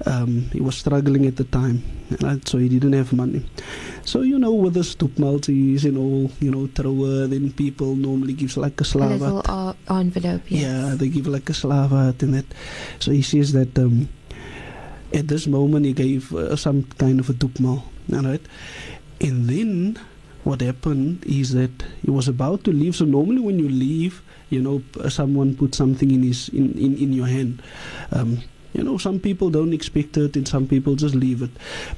Um, 0.07 0.49
he 0.55 0.61
was 0.62 0.76
struggling 0.79 1.26
at 1.26 1.37
the 1.37 1.45
time, 1.45 1.83
right? 2.23 2.40
so 2.49 2.57
he 2.57 2.69
didn't 2.71 2.95
have 2.95 3.12
money. 3.12 3.45
So 4.07 4.23
you 4.23 4.38
know, 4.38 4.55
with 4.55 4.75
the 4.75 4.85
stoop 4.85 5.19
multis 5.19 5.85
and 5.85 5.99
all, 5.99 6.31
you 6.40 6.50
know, 6.50 6.69
thrower, 6.73 7.26
then 7.26 7.52
people 7.52 7.97
normally 7.97 8.33
gives 8.33 8.57
like 8.57 8.81
a 8.81 8.83
A 8.83 8.87
slava. 8.87 9.19
little 9.19 9.43
uh, 9.45 9.75
envelope, 9.90 10.43
yes. 10.49 10.62
Yeah, 10.62 10.95
they 10.97 11.09
give 11.11 11.26
like 11.26 11.50
a 11.50 11.55
slava 11.55 12.14
and 12.21 12.33
that. 12.35 12.47
So 12.99 13.11
he 13.11 13.21
says 13.21 13.52
that 13.52 13.76
um, 13.79 14.09
at 15.12 15.29
this 15.29 15.47
moment 15.47 15.85
he 15.85 15.93
gave 15.93 16.33
uh, 16.33 16.57
some 16.57 16.85
kind 16.97 17.21
of 17.21 17.29
a 17.29 17.35
dupmal, 17.35 17.83
all 18.14 18.23
right? 18.23 18.40
And 19.20 19.48
then 19.48 19.98
what 20.44 20.60
happened 20.60 21.24
is 21.26 21.52
that 21.52 21.84
he 22.02 22.10
was 22.10 22.28
about 22.28 22.64
to 22.64 22.72
leave. 22.72 22.96
So 22.96 23.04
normally 23.04 23.40
when 23.40 23.58
you 23.58 23.68
leave, 23.68 24.22
you 24.48 24.60
know, 24.60 24.82
someone 25.08 25.56
put 25.56 25.74
something 25.74 26.10
in 26.10 26.22
his 26.22 26.48
in, 26.48 26.72
in, 26.78 26.96
in 26.96 27.12
your 27.12 27.26
hand. 27.26 27.62
Um, 28.10 28.42
you 28.72 28.84
know, 28.84 28.98
some 28.98 29.18
people 29.18 29.50
don't 29.50 29.72
expect 29.72 30.16
it, 30.16 30.36
and 30.36 30.46
some 30.46 30.68
people 30.68 30.94
just 30.94 31.14
leave 31.14 31.42
it. 31.42 31.50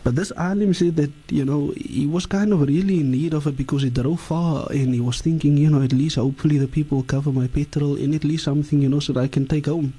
But 0.02 0.16
this 0.16 0.32
alim 0.38 0.72
said 0.72 0.96
that 0.96 1.12
you 1.28 1.44
know 1.44 1.74
he 1.76 2.06
was 2.06 2.24
kind 2.24 2.52
of 2.52 2.62
really 2.62 3.00
in 3.00 3.10
need 3.10 3.34
of 3.34 3.46
it 3.46 3.56
because 3.58 3.82
he 3.82 3.90
drove 3.90 4.20
far, 4.20 4.66
and 4.70 4.94
he 4.94 5.00
was 5.00 5.20
thinking, 5.20 5.58
you 5.58 5.68
know, 5.68 5.82
at 5.82 5.92
least 5.92 6.16
hopefully 6.16 6.56
the 6.56 6.68
people 6.68 7.02
cover 7.02 7.30
my 7.30 7.46
petrol, 7.46 7.96
and 7.96 8.14
at 8.14 8.24
least 8.24 8.44
something, 8.44 8.80
you 8.80 8.88
know, 8.88 9.00
so 9.00 9.12
that 9.12 9.20
I 9.20 9.28
can 9.28 9.46
take 9.46 9.66
home. 9.66 9.92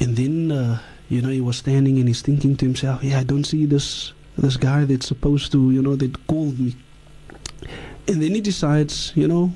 And 0.00 0.16
then, 0.16 0.52
uh, 0.52 0.80
you 1.08 1.22
know, 1.22 1.28
he 1.28 1.40
was 1.40 1.56
standing 1.56 1.98
and 1.98 2.08
he's 2.08 2.22
thinking 2.22 2.56
to 2.56 2.64
himself, 2.64 3.02
yeah, 3.02 3.18
I 3.18 3.24
don't 3.24 3.44
see 3.44 3.66
this 3.66 4.12
this 4.38 4.56
guy 4.56 4.84
that's 4.84 5.06
supposed 5.06 5.52
to, 5.52 5.70
you 5.70 5.82
know, 5.82 5.96
that 5.96 6.26
called 6.26 6.58
me. 6.58 6.74
And 8.06 8.22
then 8.22 8.34
he 8.34 8.40
decides, 8.40 9.12
you 9.14 9.28
know, 9.28 9.52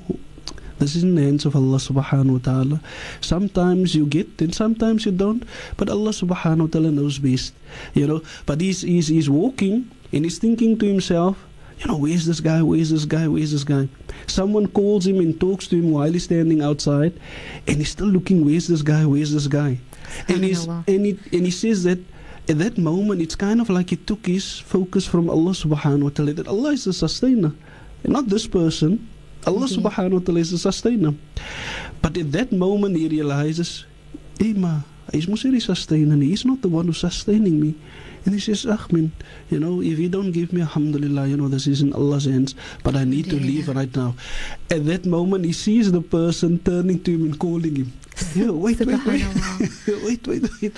this 0.79 0.95
is 0.95 1.03
in 1.03 1.15
the 1.15 1.23
hands 1.23 1.45
of 1.45 1.55
Allah 1.55 1.77
subhanahu 1.77 2.31
wa 2.31 2.43
ta'ala. 2.43 2.81
Sometimes 3.21 3.95
you 3.95 4.05
get 4.05 4.41
and 4.41 4.53
sometimes 4.53 5.05
you 5.05 5.11
don't. 5.11 5.43
But 5.77 5.89
Allah 5.89 6.11
subhanahu 6.11 6.61
wa 6.61 6.67
ta'ala 6.67 6.91
knows 6.91 7.19
best. 7.19 7.53
You 7.93 8.07
know. 8.07 8.21
But 8.45 8.59
he's 8.59 8.81
he's 8.81 9.07
he's 9.07 9.29
walking 9.29 9.89
and 10.11 10.25
he's 10.25 10.37
thinking 10.37 10.77
to 10.79 10.85
himself, 10.85 11.37
you 11.79 11.87
know, 11.87 11.97
where's 11.97 12.25
this 12.25 12.39
guy? 12.39 12.61
Where's 12.61 12.89
this 12.89 13.05
guy? 13.05 13.27
Where's 13.27 13.51
this 13.51 13.63
guy? 13.63 13.87
Someone 14.27 14.67
calls 14.67 15.07
him 15.07 15.19
and 15.19 15.39
talks 15.39 15.67
to 15.67 15.75
him 15.75 15.91
while 15.91 16.11
he's 16.11 16.25
standing 16.25 16.61
outside 16.61 17.13
and 17.67 17.77
he's 17.77 17.89
still 17.89 18.07
looking, 18.07 18.45
where's 18.45 18.67
this 18.67 18.81
guy? 18.81 19.05
Where's 19.05 19.33
this 19.33 19.47
guy? 19.47 19.79
And 20.27 20.43
he's 20.43 20.67
and 20.67 21.05
he 21.05 21.19
and 21.31 21.45
he 21.45 21.51
says 21.51 21.83
that 21.83 21.99
at 22.49 22.57
that 22.59 22.77
moment 22.77 23.21
it's 23.21 23.35
kind 23.35 23.61
of 23.61 23.69
like 23.69 23.89
he 23.91 23.95
took 23.95 24.25
his 24.25 24.59
focus 24.59 25.05
from 25.07 25.29
Allah 25.29 25.51
subhanahu 25.51 26.03
wa 26.03 26.09
ta'ala 26.09 26.33
that 26.33 26.47
Allah 26.47 26.71
is 26.71 26.83
the 26.85 26.93
sustainer. 26.93 27.53
And 28.03 28.11
not 28.13 28.27
this 28.27 28.47
person. 28.47 29.07
Allah 29.47 29.67
Indeed. 29.67 29.79
subhanahu 29.79 30.19
wa 30.19 30.19
ta'ala 30.19 30.39
is 30.39 30.51
the 30.51 30.57
sustainer. 30.59 31.13
But 32.01 32.17
at 32.17 32.31
that 32.33 32.51
moment 32.51 32.97
he 32.97 33.07
realizes, 33.07 33.85
hey 34.39 34.53
ma, 34.53 34.81
he's 35.11 35.27
mos 35.27 35.43
hierdie 35.43 35.61
sustainer. 35.63 36.15
He's 36.19 36.43
not 36.43 36.61
the 36.61 36.67
one 36.67 36.87
who's 36.87 36.99
sustaining 36.99 37.59
me. 37.59 37.75
And 38.25 38.33
he 38.33 38.39
says, 38.39 38.65
Ach 38.65 38.91
man, 38.91 39.11
you 39.51 39.59
know, 39.59 39.81
if 39.81 39.99
you 39.99 40.07
don't 40.07 40.31
give 40.31 40.53
me 40.53 40.61
alhamdulillah, 40.61 41.27
you 41.27 41.35
know, 41.35 41.49
this 41.49 41.67
is 41.67 41.81
in 41.81 41.91
Allah's 41.91 42.23
hands, 42.23 42.55
but 42.83 42.95
I 42.95 43.03
need 43.03 43.29
to 43.31 43.35
leave 43.35 43.67
right 43.67 43.93
now. 43.95 44.15
At 44.71 44.85
that 44.87 45.05
moment 45.05 45.43
he 45.43 45.51
sees 45.51 45.91
the 45.91 45.99
person 46.01 46.59
turning 46.59 47.03
to 47.03 47.11
him 47.11 47.23
and 47.23 47.39
calling 47.39 47.75
him. 47.75 47.93
Yeah, 48.35 48.51
wait, 48.51 48.79
wait, 48.79 49.03
wait. 49.05 49.25
Wait, 50.05 50.27
wait, 50.27 50.43
wait. 50.61 50.73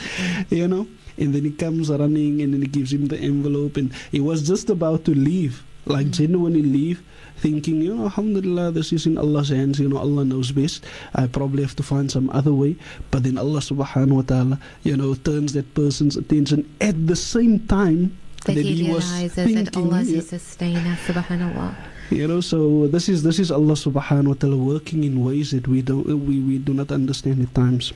You 0.50 0.68
know? 0.68 0.88
And 1.18 1.34
then 1.34 1.44
he 1.46 1.52
comes 1.52 1.90
running 1.90 2.42
and 2.42 2.54
then 2.54 2.62
he 2.62 2.68
gives 2.68 2.92
him 2.92 3.08
the 3.08 3.18
envelope 3.18 3.78
and 3.78 3.92
he 4.12 4.20
was 4.20 4.46
just 4.48 4.70
about 4.70 5.06
to 5.06 5.14
leave, 5.16 5.64
like 5.86 6.08
Mm. 6.08 6.12
genuinely 6.12 6.62
leave, 6.64 7.02
thinking, 7.38 7.82
you 7.82 7.94
know, 7.96 8.04
Alhamdulillah, 8.06 8.72
this 8.72 8.92
is 8.92 9.06
in 9.06 9.18
Allah's 9.18 9.50
hands, 9.50 9.80
you 9.80 9.88
know, 9.88 9.98
Allah 9.98 10.26
knows 10.26 10.52
best. 10.52 10.84
I 11.14 11.28
probably 11.28 11.64
have 11.64 11.76
to 11.78 11.84
find 11.84 12.12
some 12.12 12.30
other 12.32 12.54
way. 12.54 12.76
But 13.12 13.24
then 13.24 13.38
Allah 13.38 13.60
subhanahu 13.60 14.12
wa 14.20 14.22
ta'ala, 14.24 14.60
you 14.84 14.96
know, 14.98 15.14
turns 15.16 15.54
that 15.54 15.74
person's 15.74 16.16
attention 16.18 16.68
at 16.82 17.08
the 17.08 17.16
same 17.16 17.60
time 17.68 18.18
That 18.46 18.58
he 18.58 18.86
he 18.86 18.92
was 18.92 19.06
thinking. 19.34 19.66
that 19.66 19.76
Allah 19.78 20.02
is 20.02 20.12
yeah. 20.12 20.22
sustainer, 20.22 20.96
subhanallah. 21.08 21.74
You 22.12 22.28
know, 22.28 22.40
so 22.42 22.86
this 22.88 23.10
is 23.10 23.24
this 23.24 23.40
is 23.40 23.50
Allah 23.50 23.74
subhanahu 23.74 24.28
wa 24.28 24.34
ta'ala 24.38 24.58
working 24.58 25.04
in 25.04 25.26
ways 25.26 25.52
that 25.52 25.68
we 25.68 25.82
don't 25.82 26.06
we, 26.06 26.40
we 26.40 26.58
do 26.60 26.74
not 26.74 26.92
understand 26.92 27.42
at 27.42 27.54
times. 27.56 27.94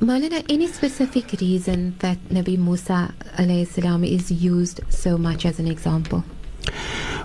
Maulana, 0.00 0.44
any 0.50 0.66
specific 0.66 1.38
reason 1.40 1.94
that 2.00 2.18
Nabi 2.28 2.58
Musa 2.58 3.14
alayhi 3.38 3.66
salam 3.66 4.02
is 4.02 4.32
used 4.32 4.80
so 4.90 5.16
much 5.16 5.46
as 5.46 5.60
an 5.62 5.68
example? 5.70 6.24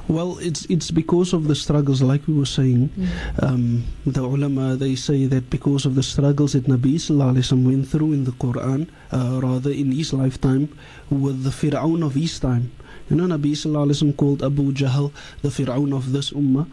Well, 0.07 0.37
it's 0.39 0.63
it's 0.69 0.89
because 0.89 1.33
of 1.33 1.49
the 1.49 1.55
struggles, 1.55 2.01
like 2.01 2.27
we 2.27 2.33
were 2.33 2.47
saying. 2.47 2.93
Um, 3.41 3.83
the 4.05 4.23
ulama 4.23 4.77
they 4.77 4.95
say 4.95 5.25
that 5.25 5.49
because 5.49 5.85
of 5.85 5.95
the 5.95 6.03
struggles 6.03 6.53
that 6.53 6.63
Nabi 6.63 6.95
Sallallahu 6.95 7.65
went 7.65 7.87
through 7.89 8.13
in 8.13 8.23
the 8.23 8.31
Quran, 8.31 8.87
uh, 9.11 9.41
rather 9.43 9.71
in 9.71 9.91
his 9.91 10.13
lifetime, 10.13 10.69
with 11.09 11.43
the 11.43 11.51
Fir'aun 11.51 12.05
of 12.05 12.15
his 12.15 12.39
time. 12.39 12.71
You 13.09 13.15
know, 13.15 13.25
Nabi 13.37 13.51
Sallallahu 13.51 13.87
Alaihi 13.87 14.03
Wasallam 14.03 14.17
called 14.17 14.43
Abu 14.43 14.71
Jahl 14.73 15.11
the 15.41 15.49
Fir'aun 15.49 15.95
of 15.95 16.11
this 16.11 16.31
ummah. 16.31 16.67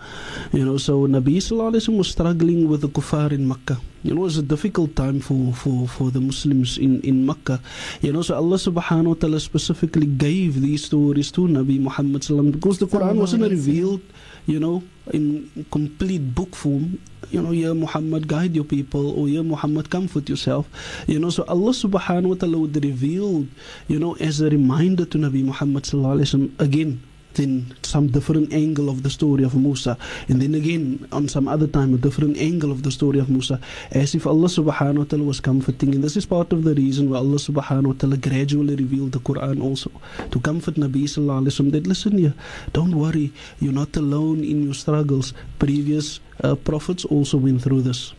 You 0.53 0.65
know, 0.65 0.77
so 0.77 1.07
Nabi 1.07 1.37
Sallallahu 1.37 1.73
Alaihi 1.73 1.89
Wasallam 1.89 1.99
was 1.99 2.09
struggling 2.11 2.69
with 2.69 2.81
the 2.81 2.89
kuffar 2.89 3.33
in 3.33 3.47
Makkah. 3.47 3.79
You 4.03 4.15
know, 4.15 4.21
it 4.23 4.25
was 4.25 4.39
a 4.39 4.43
difficult 4.43 4.97
time 4.97 5.21
for, 5.21 5.53
for, 5.55 5.89
for 5.89 6.11
the 6.11 6.21
Muslims 6.21 6.77
in, 6.77 7.01
in 7.03 7.25
Makkah. 7.25 7.61
You 8.03 8.13
know, 8.13 8.23
so 8.23 8.35
Allah 8.37 8.57
subhanahu 8.57 9.07
wa 9.07 9.15
ta'ala 9.15 9.41
specifically 9.41 10.07
gave 10.07 10.61
these 10.61 10.85
stories 10.85 11.31
to 11.33 11.43
Nabi 11.43 11.81
Muhammad 11.81 12.23
sallam 12.23 12.53
because 12.53 12.79
the 12.79 12.87
Quran 12.87 13.17
wasn't 13.17 13.43
Sallallahu 13.43 13.47
alayhi 13.47 13.51
wa 13.51 13.65
sallam. 13.65 13.67
revealed, 13.67 14.01
you 14.47 14.61
know, 14.61 14.83
in 15.13 15.67
complete 15.71 16.35
book 16.35 16.55
form. 16.55 16.99
You 17.31 17.43
know, 17.43 17.51
yeah, 17.51 17.73
Muhammad, 17.73 18.29
guide 18.29 18.55
your 18.55 18.65
people, 18.65 19.19
or 19.19 19.29
yeah, 19.29 19.43
Muhammad, 19.43 19.91
comfort 19.91 20.29
yourself. 20.29 20.69
You 21.07 21.19
know, 21.19 21.31
so 21.31 21.45
Allah 21.49 21.73
subhanahu 21.73 22.29
wa 22.29 22.35
ta'ala 22.35 22.59
would 22.59 22.77
reveal, 22.83 23.47
you 23.89 23.99
know, 23.99 24.15
as 24.17 24.41
a 24.41 24.49
reminder 24.49 25.05
to 25.07 25.19
Nabi 25.19 25.45
Muhammad 25.45 25.85
sallallahu 25.85 26.21
alayhi 26.21 26.29
wa 26.29 26.39
sallam, 26.39 26.61
again, 26.61 27.03
then 27.35 27.75
some 27.83 28.09
different 28.09 28.53
angle 28.53 28.89
of 28.89 29.03
the 29.03 29.11
story 29.11 29.45
of 29.45 29.55
Musa, 29.55 29.97
and 30.29 30.41
then 30.41 30.55
again 30.55 31.07
on 31.13 31.29
some 31.29 31.49
other 31.49 31.67
time 31.67 31.95
a 31.95 31.99
different 31.99 32.37
angle 32.37 32.71
of 32.71 32.83
the 32.83 32.91
story 32.91 33.19
of 33.19 33.29
Musa, 33.29 33.61
as 33.93 34.15
if 34.15 34.27
Allah 34.27 34.49
subhanahu 34.49 34.99
wa 34.99 35.05
ta'ala 35.05 35.25
was 35.25 35.41
comforting. 35.41 35.95
And 35.95 36.03
this 36.03 36.17
is 36.17 36.27
part 36.27 36.53
of 36.53 36.65
the 36.65 36.75
reason 36.75 37.11
why 37.11 37.19
Allah 37.19 37.39
subhanahu 37.39 37.87
wa 37.87 37.93
ta'ala 37.93 38.17
gradually 38.17 38.77
revealed 38.77 39.13
the 39.13 39.21
Quran 39.21 39.63
also 39.63 39.91
to 40.31 40.41
comfort 40.41 40.75
Nabi 40.75 41.05
sallallahu 41.05 41.47
alayhi 41.47 41.55
wa 41.55 41.65
sallam 41.65 41.73
that 41.73 41.87
listen 41.87 42.19
here, 42.19 42.35
don't 42.73 42.97
worry, 42.97 43.33
you're 43.61 43.73
not 43.73 43.97
alone 43.97 44.45
in 44.45 44.65
your 44.65 44.75
struggles. 44.75 45.33
Previous 45.59 46.21
uh, 46.43 46.55
prophets 46.55 47.05
also 47.05 47.39
went 47.39 47.63
through 47.63 47.83
this. 47.83 48.13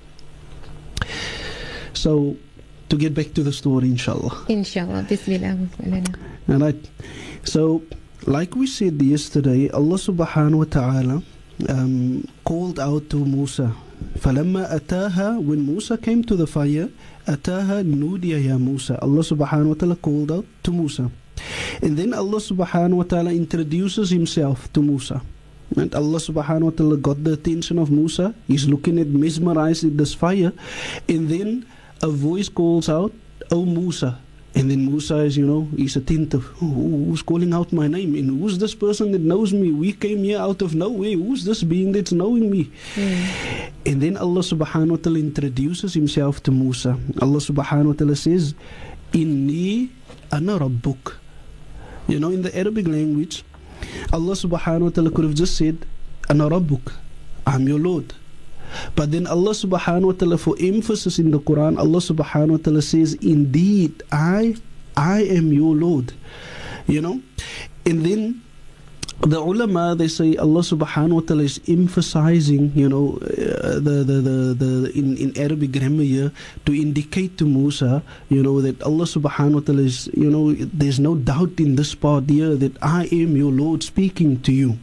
So, 1.93 2.37
to 2.89 2.97
get 2.97 3.13
back 3.13 3.33
to 3.33 3.43
the 3.43 3.51
story, 3.51 3.89
inshallah. 3.89 4.45
Inshallah. 4.47 5.05
Bismillah. 5.09 5.57
Maulana. 5.81 6.15
Alright. 6.49 6.89
So, 7.43 7.81
like 8.26 8.54
we 8.54 8.66
said 8.66 9.00
yesterday, 9.00 9.70
Allah 9.70 9.96
subhanahu 9.96 10.58
wa 10.58 10.64
ta'ala, 10.64 11.22
um, 11.68 12.26
called 12.44 12.78
out 12.80 13.08
to 13.10 13.24
Musa. 13.24 13.74
فلما 14.20 14.76
أتاها 14.76 15.44
when 15.44 15.66
Musa 15.66 15.96
came 15.98 16.24
to 16.24 16.34
the 16.36 16.46
fire 16.46 16.88
أتاها 17.28 17.82
نودي 17.82 18.30
يا 18.30 18.56
موسى 18.56 18.96
Allah 19.02 19.22
subhanahu 19.22 19.68
wa 19.68 19.74
ta'ala 19.74 19.96
called 19.96 20.32
out 20.32 20.46
to 20.62 20.72
Musa 20.72 21.10
and 21.82 21.96
then 21.96 22.14
Allah 22.14 22.38
subhanahu 22.38 22.96
wa 22.96 23.02
ta'ala 23.04 23.32
introduces 23.32 24.10
himself 24.10 24.72
to 24.72 24.80
Musa 24.82 25.20
and 25.76 25.94
Allah 25.94 26.18
subhanahu 26.18 26.62
wa 26.62 26.70
ta'ala 26.70 26.96
got 26.96 27.22
the 27.22 27.34
attention 27.34 27.78
of 27.78 27.90
Musa 27.90 28.34
he's 28.48 28.66
looking 28.68 28.98
at 28.98 29.06
mesmerized 29.08 29.84
at 29.84 29.96
this 29.98 30.14
fire 30.14 30.52
and 31.08 31.28
then 31.28 31.66
a 32.02 32.08
voice 32.08 32.48
calls 32.48 32.88
out 32.88 33.12
oh 33.52 33.64
Musa 33.66 34.18
and 34.55 34.71
then 34.71 34.85
Musa 34.85 35.17
is, 35.17 35.35
you 35.35 35.45
know, 35.45 35.67
he's 35.75 35.97
attentive. 35.97 36.43
Who, 36.63 36.67
who's 37.07 37.21
calling 37.21 37.53
out 37.53 37.73
my 37.73 37.87
name? 37.87 38.15
And 38.15 38.39
who's 38.39 38.57
this 38.57 38.73
person 38.73 39.11
that 39.11 39.19
knows 39.19 39.53
me? 39.53 39.73
We 39.73 39.91
came 39.91 40.23
here 40.23 40.39
out 40.39 40.61
of 40.61 40.73
nowhere. 40.73 41.11
Who's 41.11 41.43
this 41.43 41.61
being 41.61 41.91
that's 41.91 42.13
knowing 42.13 42.49
me? 42.49 42.71
Mm. 42.95 43.71
And 43.85 44.01
then 44.01 44.15
Allah 44.15 44.39
subhanahu 44.39 44.91
wa 44.91 44.95
ta'ala 44.95 45.19
introduces 45.19 45.93
himself 45.93 46.41
to 46.43 46.51
Musa. 46.51 46.97
Allah 47.21 47.39
subhanahu 47.39 47.87
wa 47.87 47.93
ta'ala 47.93 48.15
says, 48.15 48.55
Inni 49.11 49.89
ana 50.31 50.57
rabbuk. 50.57 51.15
You 52.07 52.21
know, 52.21 52.31
in 52.31 52.41
the 52.41 52.57
Arabic 52.57 52.87
language, 52.87 53.43
Allah 54.13 54.39
subhanahu 54.39 54.81
wa 54.81 54.89
ta'ala 54.89 55.11
could 55.11 55.25
have 55.25 55.35
just 55.35 55.57
said, 55.57 55.85
Ana 56.29 56.49
rabbuk. 56.49 56.93
I'm 57.45 57.67
your 57.67 57.79
Lord. 57.79 58.13
But 58.95 59.11
then 59.11 59.27
Allah 59.27 59.51
subhanahu 59.51 60.05
wa 60.05 60.11
ta'ala 60.13 60.37
for 60.37 60.55
emphasis 60.59 61.19
in 61.19 61.31
the 61.31 61.39
Quran, 61.39 61.77
Allah 61.77 61.99
subhanahu 61.99 62.51
wa 62.51 62.57
ta'ala 62.57 62.81
says, 62.81 63.13
Indeed, 63.15 64.03
I 64.11 64.55
I 64.95 65.23
am 65.23 65.51
your 65.51 65.75
Lord. 65.75 66.13
You 66.87 67.01
know? 67.01 67.21
And 67.85 68.05
then 68.05 68.41
the 69.21 69.39
ulama 69.39 69.95
they 69.95 70.09
say 70.09 70.35
Allah 70.35 70.59
subhanahu 70.59 71.13
wa 71.13 71.19
ta'ala 71.21 71.43
is 71.43 71.61
emphasizing 71.69 72.71
you 72.75 72.89
know 72.89 73.15
uh, 73.23 73.79
the, 73.79 74.03
the, 74.03 74.17
the, 74.19 74.37
the 74.53 74.91
in, 74.93 75.15
in 75.17 75.37
Arabic 75.39 75.71
grammar 75.71 76.03
here 76.03 76.31
to 76.65 76.75
indicate 76.75 77.37
to 77.37 77.45
Musa 77.45 78.03
you 78.29 78.43
know 78.43 78.59
that 78.61 78.81
Allah 78.83 79.05
subhanahu 79.05 79.53
wa 79.53 79.59
ta'ala 79.61 79.81
is 79.83 80.07
you 80.13 80.29
know 80.29 80.53
there's 80.53 80.99
no 80.99 81.15
doubt 81.15 81.59
in 81.59 81.75
this 81.77 81.95
part 81.95 82.29
here 82.29 82.55
that 82.55 82.75
I 82.83 83.07
am 83.11 83.37
your 83.37 83.51
Lord 83.51 83.83
speaking 83.83 84.41
to 84.41 84.51
you. 84.51 84.77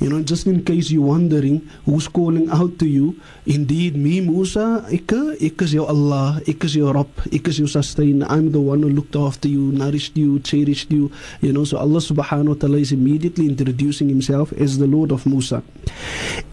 You 0.00 0.08
know 0.08 0.22
just 0.22 0.46
in 0.46 0.64
case 0.64 0.90
you're 0.90 1.04
wondering 1.04 1.68
who's 1.84 2.08
calling 2.08 2.48
out 2.50 2.78
to 2.78 2.88
you 2.88 3.20
indeed 3.44 3.96
me 3.96 4.20
Musa 4.20 4.84
ek, 4.90 5.12
ek 5.44 5.60
is 5.60 5.74
your 5.74 5.88
Allah 5.88 6.40
ek 6.48 6.64
is 6.64 6.74
your 6.74 6.94
Rabb 6.94 7.12
ek 7.30 7.48
is 7.48 7.58
your 7.58 7.68
sustainer 7.68 8.26
I'm 8.30 8.50
the 8.50 8.60
one 8.60 8.80
who 8.82 8.88
looked 8.88 9.14
after 9.14 9.46
you 9.46 9.70
nourished 9.72 10.16
you 10.16 10.40
cherished 10.40 10.90
you 10.90 11.12
you 11.42 11.52
know 11.52 11.64
so 11.64 11.76
Allah 11.76 12.00
subhanahu 12.00 12.48
wa 12.48 12.54
ta'ala 12.54 12.78
is 12.78 12.90
immediately 12.90 13.44
introducing 13.46 13.73
himself 13.73 14.51
as 14.53 14.77
the 14.77 14.87
Lord 14.87 15.11
of 15.11 15.25
Musa. 15.25 15.63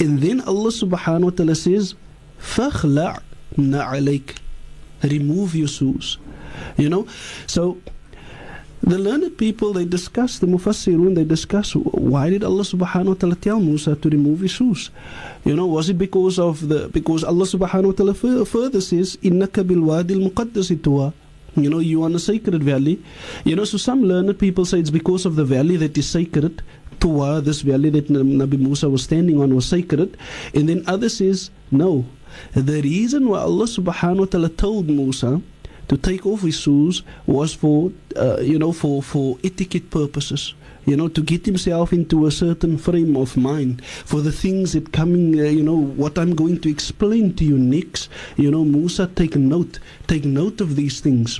And 0.00 0.20
then 0.20 0.40
Allah 0.42 0.70
subhanahu 0.70 1.24
wa 1.24 1.30
ta'ala 1.30 1.54
says, 1.54 1.94
فَخْلَعْ 2.40 3.20
نَعَلَيْكَ 3.56 4.36
Remove 5.02 5.54
your 5.54 5.68
shoes. 5.68 6.18
You 6.78 6.88
know, 6.88 7.06
so 7.46 7.78
the 8.82 8.98
learned 8.98 9.36
people 9.36 9.72
they 9.72 9.84
discuss 9.84 10.38
the 10.38 10.46
mufassirun 10.46 11.14
they 11.14 11.24
discuss 11.24 11.74
why 11.74 12.30
did 12.30 12.44
Allah 12.44 12.62
subhanahu 12.62 13.06
wa 13.08 13.14
ta'ala 13.14 13.34
tell 13.36 13.58
Musa 13.58 13.96
to 13.96 14.08
remove 14.08 14.40
his 14.40 14.50
shoes 14.52 14.90
you 15.44 15.56
know 15.56 15.66
was 15.66 15.88
it 15.88 15.98
because 15.98 16.38
of 16.38 16.68
the 16.68 16.88
because 16.92 17.24
Allah 17.24 17.46
subhanahu 17.46 17.86
wa 17.86 17.92
ta'ala 18.14 18.44
further 18.44 18.80
says 18.80 19.16
innaka 19.22 19.66
bil 19.66 19.80
wadi 19.80 20.14
al 20.14 20.20
muqaddas 20.30 20.70
tuwa 20.76 21.12
you 21.56 21.70
know 21.70 21.78
you 21.78 22.02
are 22.02 22.06
in 22.10 22.14
a 22.14 22.18
sacred 22.18 22.62
valley 22.62 23.02
you 23.44 23.56
know 23.56 23.64
so 23.64 23.76
some 23.78 24.04
learned 24.04 24.38
people 24.38 24.64
say 24.64 24.78
it's 24.78 24.90
because 24.90 25.24
of 25.26 25.36
the 25.36 25.44
valley 25.44 25.76
that 25.76 25.96
is 25.96 26.06
sacred 26.08 26.62
Tuwa, 27.01 27.43
this 27.43 27.61
valley 27.61 27.89
that 27.89 28.07
Nabi 28.07 28.57
Musa 28.57 28.87
was 28.89 29.03
standing 29.03 29.41
on 29.41 29.53
was 29.55 29.65
sacred. 29.65 30.15
And 30.53 30.69
then 30.69 30.83
others 30.87 31.17
says, 31.17 31.49
no. 31.71 32.05
The 32.53 32.81
reason 32.81 33.27
why 33.27 33.39
Allah 33.39 33.65
subhanahu 33.65 34.19
wa 34.19 34.25
ta'ala 34.25 34.49
told 34.49 34.87
Musa 34.87 35.41
to 35.89 35.97
take 35.97 36.25
off 36.25 36.41
his 36.41 36.59
shoes 36.59 37.03
was 37.25 37.53
for, 37.53 37.91
uh, 38.15 38.39
you 38.39 38.57
know, 38.57 38.71
for, 38.71 39.03
for 39.03 39.37
etiquette 39.43 39.89
purposes. 39.89 40.53
You 40.85 40.95
know, 40.97 41.09
to 41.09 41.21
get 41.21 41.45
himself 41.45 41.93
into 41.93 42.25
a 42.25 42.31
certain 42.31 42.77
frame 42.77 43.15
of 43.15 43.37
mind 43.37 43.85
for 43.85 44.21
the 44.21 44.31
things 44.31 44.73
that 44.73 44.91
coming, 44.93 45.39
uh, 45.39 45.43
you 45.43 45.61
know, 45.61 45.77
what 45.77 46.17
I'm 46.17 46.33
going 46.33 46.59
to 46.61 46.69
explain 46.71 47.35
to 47.35 47.43
you 47.43 47.57
next. 47.57 48.09
You 48.37 48.49
know, 48.49 48.63
Musa, 48.63 49.07
take 49.07 49.35
note, 49.35 49.79
take 50.07 50.25
note 50.25 50.61
of 50.61 50.75
these 50.75 50.99
things. 50.99 51.39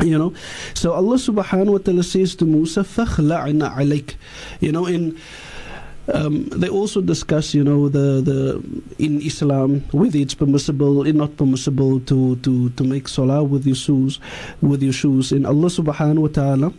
You 0.00 0.16
know, 0.16 0.32
so 0.74 0.92
Allah 0.92 1.16
subhanahu 1.16 1.72
wa 1.72 1.78
ta'ala 1.78 2.04
says 2.04 2.36
to 2.36 2.44
Musa, 2.44 2.82
فَخْلَعْنَا 2.82 3.74
عَلَيْكَ 3.74 4.14
You 4.60 4.70
know, 4.70 4.86
in 4.86 5.18
um, 6.14 6.44
they 6.50 6.68
also 6.68 7.00
discuss, 7.00 7.52
you 7.52 7.64
know, 7.64 7.88
the, 7.88 8.22
the 8.22 8.62
in 8.98 9.20
Islam 9.20 9.80
whether 9.90 10.18
it's 10.18 10.34
permissible 10.34 11.06
or 11.06 11.12
not 11.12 11.36
permissible 11.36 12.00
to, 12.00 12.36
to, 12.36 12.70
to 12.70 12.84
make 12.84 13.08
salah 13.08 13.42
with 13.42 13.66
your 13.66 13.76
shoes, 13.76 14.20
with 14.62 14.82
your 14.82 14.92
shoes. 14.92 15.32
And 15.32 15.46
Allah 15.46 15.66
subhanahu 15.66 16.18
wa 16.18 16.28
ta'ala 16.28 16.72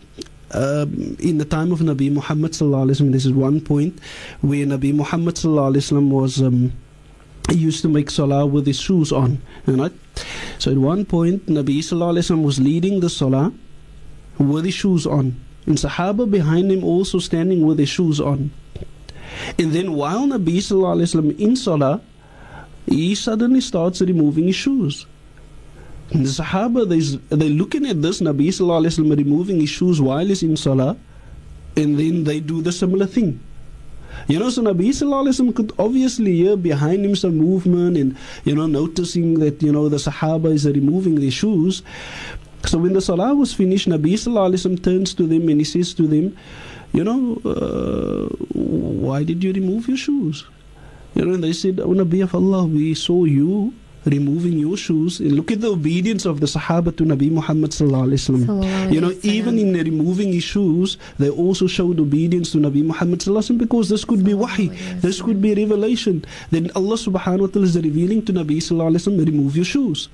um, 0.52 1.18
in 1.20 1.38
the 1.38 1.46
time 1.46 1.72
of 1.72 1.80
Nabi 1.80 2.12
Muhammad 2.12 2.52
sallallahu 2.54 2.90
alaihi 2.90 3.02
wasallam, 3.02 3.12
this 3.12 3.26
is 3.26 3.34
one 3.34 3.62
point 3.62 4.00
where 4.42 4.66
Nabi 4.66 4.94
Muhammad 4.94 5.36
sallallahu 5.36 5.76
alaihi 5.76 5.92
wasallam 5.92 6.10
was 6.10 6.42
um, 6.42 6.74
he 7.51 7.57
used 7.57 7.83
to 7.83 7.89
make 7.89 8.11
salah 8.11 8.47
with 8.47 8.67
his 8.67 8.81
shoes 8.81 9.13
on, 9.13 9.41
know. 9.67 9.91
So 10.59 10.71
at 10.71 10.79
one 10.79 11.05
point, 11.05 11.47
Nabi 11.47 11.79
Sallallahu 11.79 12.43
was 12.43 12.59
leading 12.59 13.01
the 13.01 13.11
salah 13.11 13.53
with 14.39 14.65
his 14.65 14.75
shoes 14.75 15.07
on. 15.07 15.37
And 15.67 15.77
Sahaba 15.77 16.31
behind 16.31 16.71
him 16.71 16.85
also 16.85 17.19
standing 17.19 17.67
with 17.67 17.79
his 17.79 17.89
shoes 17.89 18.21
on. 18.21 18.51
And 19.59 19.73
then 19.73 19.93
while 19.95 20.27
Nabi 20.27 20.59
Sallallahu 20.59 21.39
in 21.39 21.57
salah, 21.57 22.01
he 22.87 23.15
suddenly 23.15 23.61
starts 23.61 24.01
removing 24.01 24.47
his 24.47 24.57
shoes. 24.57 25.07
And 26.11 26.25
the 26.27 26.31
Sahaba, 26.31 26.87
they're, 27.31 27.49
looking 27.49 27.87
at 27.87 28.03
this, 28.03 28.21
Nabi 28.21 28.49
Sallallahu 28.49 29.17
removing 29.17 29.61
his 29.61 29.71
shoes 29.71 30.01
while 30.01 30.27
he's 30.27 30.43
in 30.43 30.57
salah, 30.57 30.97
and 31.77 31.99
then 31.99 32.25
they 32.25 32.41
do 32.41 32.63
the 32.63 32.73
similar 32.73 33.07
thing. 33.07 33.41
You 34.29 34.39
know, 34.39 34.51
so 34.51 34.63
Nabi 34.63 34.89
Sallallahu 34.89 35.55
could 35.55 35.73
obviously 35.79 36.37
hear 36.37 36.57
behind 36.57 37.05
him 37.05 37.15
some 37.15 37.37
movement 37.37 37.97
and, 37.97 38.17
you 38.45 38.55
know, 38.55 38.67
noticing 38.67 39.41
that, 39.41 39.63
you 39.63 39.73
know, 39.73 39.89
the 39.89 39.97
Sahaba 39.97 40.53
is 40.53 40.67
removing 40.67 41.17
their 41.17 41.31
shoes. 41.31 41.83
So 42.67 42.79
when 42.79 42.95
the 42.95 43.03
Salah 43.03 43.35
was 43.35 43.53
finished, 43.53 43.89
Nabi 43.89 44.15
Sallallahu 44.15 44.83
turns 44.83 45.13
to 45.15 45.27
them 45.27 45.49
and 45.49 45.61
he 45.61 45.65
says 45.65 45.93
to 45.95 46.07
them, 46.07 46.37
you 46.93 47.05
know, 47.05 47.41
uh, 47.45 48.29
why 48.55 49.25
did 49.25 49.43
you 49.45 49.53
remove 49.53 49.89
your 49.89 49.97
shoes? 49.97 50.45
You 51.15 51.25
know, 51.25 51.35
and 51.35 51.45
they 51.45 51.53
said, 51.53 51.81
O 51.81 51.89
Nabi 51.89 52.23
of 52.23 52.35
Allah, 52.35 52.67
we 52.67 52.95
saw 52.95 53.25
you 53.25 53.75
removing 54.05 54.59
your 54.59 54.77
shoes. 54.77 55.21
And 55.21 55.33
look 55.33 55.51
at 55.51 55.61
the 55.61 55.73
obedience 55.73 56.25
of 56.25 56.41
the 56.41 56.47
Sahaba 56.47 56.97
to 56.97 57.05
Nabi 57.05 57.31
Muhammad 57.31 57.71
sallallahu 57.71 58.09
alaihi 58.09 58.47
wasallam. 58.47 58.93
You 58.93 59.01
know, 59.01 59.13
even 59.23 59.59
in 59.59 59.73
removing 59.73 60.33
his 60.33 60.45
shoes, 60.45 60.99
they 61.19 61.31
also 61.31 61.67
showed 61.67 62.01
obedience 62.01 62.53
to 62.53 62.59
Nabi 62.59 62.85
Muhammad 62.85 63.21
sallallahu 63.21 63.39
alaihi 63.39 63.57
wasallam 63.57 63.59
because 63.59 63.89
this 63.89 64.05
could 64.05 64.25
be 64.25 64.35
wahi, 64.35 64.69
this 64.97 65.23
could 65.23 65.41
be 65.41 65.55
revelation. 65.55 66.25
Then 66.51 66.71
Allah 66.75 66.97
subhanahu 66.97 67.41
wa 67.41 67.47
taala 67.49 67.65
is 67.65 67.77
revealing 67.77 68.25
to 68.27 68.33
Nabi 68.33 68.59
sallallahu 68.59 68.95
alaihi 68.95 69.09
wasallam, 69.09 69.27
remove 69.27 69.57
your 69.57 69.65
shoes. 69.65 70.09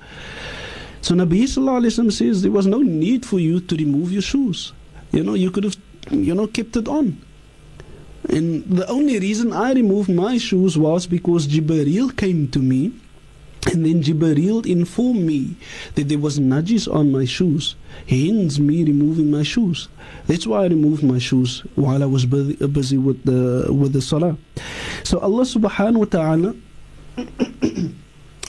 So 1.01 1.15
Nabi 1.15 1.43
sallallahu 1.43 1.81
alaihi 1.81 1.93
wasallam 1.97 2.13
says 2.13 2.41
there 2.41 2.51
was 2.51 2.67
no 2.67 2.79
need 2.79 3.25
for 3.25 3.39
you 3.39 3.59
to 3.59 3.75
remove 3.75 4.11
your 4.11 4.21
shoes. 4.21 4.71
You 5.11 5.23
know, 5.23 5.33
you 5.33 5.51
could 5.51 5.65
have, 5.65 5.75
you 6.11 6.33
know, 6.33 6.47
kept 6.47 6.77
it 6.77 6.87
on. 6.87 7.21
And 8.29 8.63
the 8.65 8.87
only 8.87 9.19
reason 9.19 9.51
I 9.51 9.73
removed 9.73 10.09
my 10.09 10.37
shoes 10.37 10.77
was 10.77 11.07
because 11.07 11.47
Jibreel 11.47 12.15
came 12.15 12.47
to 12.49 12.59
me 12.59 12.93
and 13.67 13.85
then 13.85 14.01
Jibreel 14.01 14.65
informed 14.65 15.23
me 15.23 15.55
that 15.95 16.09
there 16.09 16.17
was 16.17 16.39
najis 16.39 16.91
on 16.91 17.11
my 17.11 17.25
shoes, 17.25 17.75
he 18.05 18.27
hence 18.29 18.57
me 18.59 18.83
removing 18.83 19.29
my 19.29 19.43
shoes. 19.43 19.87
That's 20.27 20.47
why 20.47 20.63
I 20.63 20.67
removed 20.67 21.03
my 21.03 21.19
shoes 21.19 21.63
while 21.75 22.01
I 22.01 22.07
was 22.07 22.25
uh, 22.25 22.67
busy 22.67 22.97
with 22.97 23.23
the 23.23 23.67
with 23.71 23.93
the 23.93 24.01
salah. 24.01 24.37
So 25.03 25.19
Allah 25.19 25.43
subhanahu 25.43 25.97
wa 25.97 26.05
ta'ala 26.05 26.55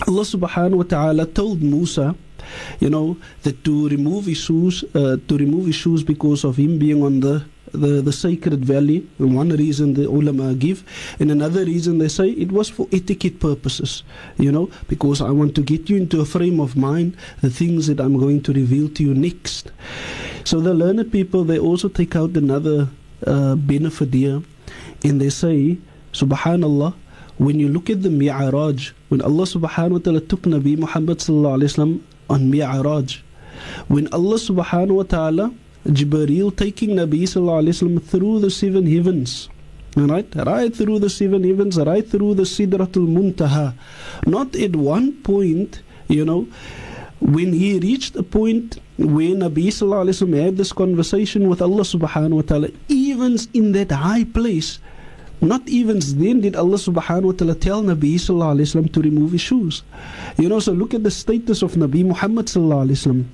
Allah 0.08 0.22
subhanahu 0.24 0.82
wa 0.82 0.88
ta'ala 0.88 1.26
told 1.26 1.62
Musa 1.62 2.14
you 2.80 2.90
know 2.90 3.16
that 3.42 3.64
to 3.64 3.88
remove 3.88 4.26
his 4.26 4.38
shoes 4.38 4.84
uh, 4.94 5.16
to 5.28 5.38
remove 5.38 5.66
his 5.66 5.76
shoes 5.76 6.02
because 6.02 6.44
of 6.44 6.56
him 6.56 6.78
being 6.78 7.02
on 7.02 7.20
the 7.20 7.44
the, 7.72 8.02
the 8.02 8.12
sacred 8.12 8.64
valley. 8.64 9.06
One 9.18 9.48
reason 9.48 9.94
the 9.94 10.08
ulama 10.08 10.54
give, 10.54 10.84
and 11.18 11.30
another 11.30 11.64
reason 11.64 11.98
they 11.98 12.08
say 12.08 12.28
it 12.28 12.52
was 12.52 12.68
for 12.68 12.86
etiquette 12.92 13.40
purposes, 13.40 14.02
you 14.36 14.52
know, 14.52 14.70
because 14.88 15.20
I 15.20 15.30
want 15.30 15.54
to 15.56 15.62
get 15.62 15.88
you 15.88 15.96
into 15.96 16.20
a 16.20 16.24
frame 16.26 16.60
of 16.60 16.76
mind, 16.76 17.16
the 17.40 17.50
things 17.50 17.86
that 17.86 17.98
I'm 18.00 18.18
going 18.18 18.42
to 18.42 18.52
reveal 18.52 18.88
to 18.90 19.02
you 19.02 19.14
next. 19.14 19.72
So 20.44 20.60
the 20.60 20.74
learned 20.74 21.10
people, 21.12 21.44
they 21.44 21.58
also 21.58 21.88
take 21.88 22.14
out 22.14 22.36
another 22.36 22.88
uh, 23.26 23.54
benefit 23.56 24.12
here, 24.12 24.42
and 25.04 25.20
they 25.20 25.30
say, 25.30 25.78
Subhanallah, 26.12 26.94
when 27.38 27.58
you 27.58 27.68
look 27.68 27.90
at 27.90 28.02
the 28.02 28.10
Mi'raj, 28.10 28.90
when 29.08 29.20
Allah 29.20 29.44
subhanahu 29.44 29.90
wa 29.92 29.98
ta'ala 29.98 30.20
took 30.20 30.42
Nabi 30.42 30.78
Muhammad 30.78 31.18
sallallahu 31.18 31.62
alayhi 31.62 31.78
wa 31.78 31.84
sallam 31.84 32.00
on 32.28 32.50
Mi'raj, 32.50 33.22
when 33.88 34.08
Allah 34.12 34.36
subhanahu 34.36 34.96
wa 34.96 35.02
ta'ala 35.02 35.54
Jibreel 35.86 36.56
taking 36.56 36.90
Nabi 36.90 37.22
Sallallahu 37.22 37.64
Alaihi 37.64 37.74
Wasallam 37.74 38.02
through 38.02 38.38
the 38.38 38.50
seven 38.50 38.86
heavens. 38.86 39.48
Right, 39.96 40.26
right 40.36 40.74
through 40.74 41.00
the 41.00 41.10
seven 41.10 41.42
heavens, 41.44 41.76
right 41.76 42.08
through 42.08 42.34
the 42.34 42.44
Sidratul 42.44 43.08
Muntaha. 43.08 43.74
Not 44.24 44.54
at 44.54 44.76
one 44.76 45.12
point, 45.22 45.82
you 46.08 46.24
know, 46.24 46.46
when 47.20 47.52
he 47.52 47.78
reached 47.80 48.16
a 48.16 48.22
point 48.22 48.78
when 48.96 49.40
Nabi 49.40 49.66
Sallallahu 49.66 50.06
Alaihi 50.06 50.22
Wasallam 50.22 50.44
had 50.44 50.56
this 50.56 50.72
conversation 50.72 51.48
with 51.48 51.60
Allah 51.60 51.82
Subhanahu 51.82 52.30
wa 52.30 52.42
Taala, 52.42 52.74
even 52.88 53.36
in 53.52 53.72
that 53.72 53.90
high 53.90 54.24
place, 54.24 54.78
not 55.42 55.68
even 55.68 55.98
then 55.98 56.40
did 56.40 56.54
Allah 56.54 56.78
Subhanahu 56.78 57.22
wa 57.22 57.32
Taala 57.32 57.60
tell 57.60 57.82
Nabi 57.82 58.14
Sallallahu 58.14 58.56
Alaihi 58.56 58.68
Wasallam 58.70 58.92
to 58.92 59.00
remove 59.02 59.32
his 59.32 59.40
shoes. 59.40 59.82
You 60.38 60.48
know, 60.48 60.60
so 60.60 60.72
look 60.72 60.94
at 60.94 61.02
the 61.02 61.10
status 61.10 61.62
of 61.62 61.72
Nabi 61.74 62.04
Muhammad 62.04 62.46
Sallallahu 62.46 62.86
Alaihi 62.86 62.98
Wasallam. 63.02 63.24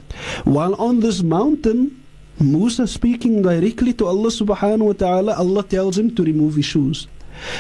While 0.44 0.75
on 0.77 1.01
this 1.01 1.23
mountain, 1.23 2.03
Musa 2.40 2.87
speaking 2.87 3.42
directly 3.42 3.92
to 3.92 4.07
Allah 4.07 4.31
subhanahu 4.31 4.87
wa 4.87 4.92
ta'ala, 4.92 5.35
Allah 5.37 5.62
tells 5.62 5.99
him 5.99 6.14
to 6.14 6.25
remove 6.25 6.55
his 6.57 6.64
shoes. 6.64 7.07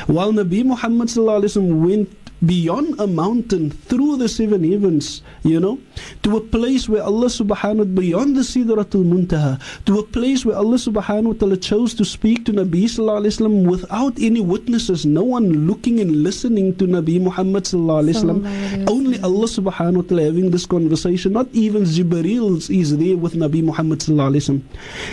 While 0.06 0.32
Nabi 0.32 0.64
Muhammad 0.64 1.14
went 1.14 2.08
beyond 2.44 3.00
a 3.00 3.06
mountain 3.06 3.70
through 3.70 4.16
the 4.16 4.28
seven 4.28 4.62
heavens, 4.70 5.22
you 5.42 5.58
know, 5.58 5.78
to 6.22 6.36
a 6.36 6.40
place 6.40 6.88
where 6.88 7.02
Allah 7.02 7.26
subhanahu 7.26 7.78
wa 7.78 7.84
ta'ala, 7.84 7.84
beyond 7.84 8.36
the 8.36 8.42
Sidratul 8.42 9.04
Muntaha, 9.04 9.60
to 9.84 9.98
a 9.98 10.02
place 10.02 10.44
where 10.44 10.56
Allah 10.56 10.76
subhanahu 10.76 11.24
wa 11.24 11.32
ta'ala 11.32 11.56
chose 11.56 11.94
to 11.94 12.04
speak 12.04 12.44
to 12.44 12.52
Nabi 12.52 12.84
sallallahu 12.84 13.26
alayhi 13.26 13.38
wasallam 13.38 13.66
without 13.68 14.14
any 14.20 14.40
witnesses, 14.40 15.04
no 15.04 15.22
one 15.22 15.66
looking 15.66 15.98
and 16.00 16.22
listening 16.22 16.76
to 16.76 16.86
Nabi 16.86 17.20
Muhammad 17.20 17.64
sallallahu 17.64 18.04
alayhi 18.06 18.22
wasallam, 18.22 18.88
only 18.88 19.18
Allah 19.20 19.46
subhanahu 19.46 19.96
wa 19.96 20.02
ta'ala 20.02 20.24
having 20.24 20.50
this 20.50 20.66
conversation, 20.66 21.32
not 21.32 21.48
even 21.52 21.82
Jibreel 21.82 22.70
is 22.70 22.96
there 22.96 23.16
with 23.16 23.34
Nabi 23.34 23.62
Muhammad 23.62 23.98
sallallahu 23.98 24.38
alayhi 24.38 24.46
wasallam. 24.46 24.62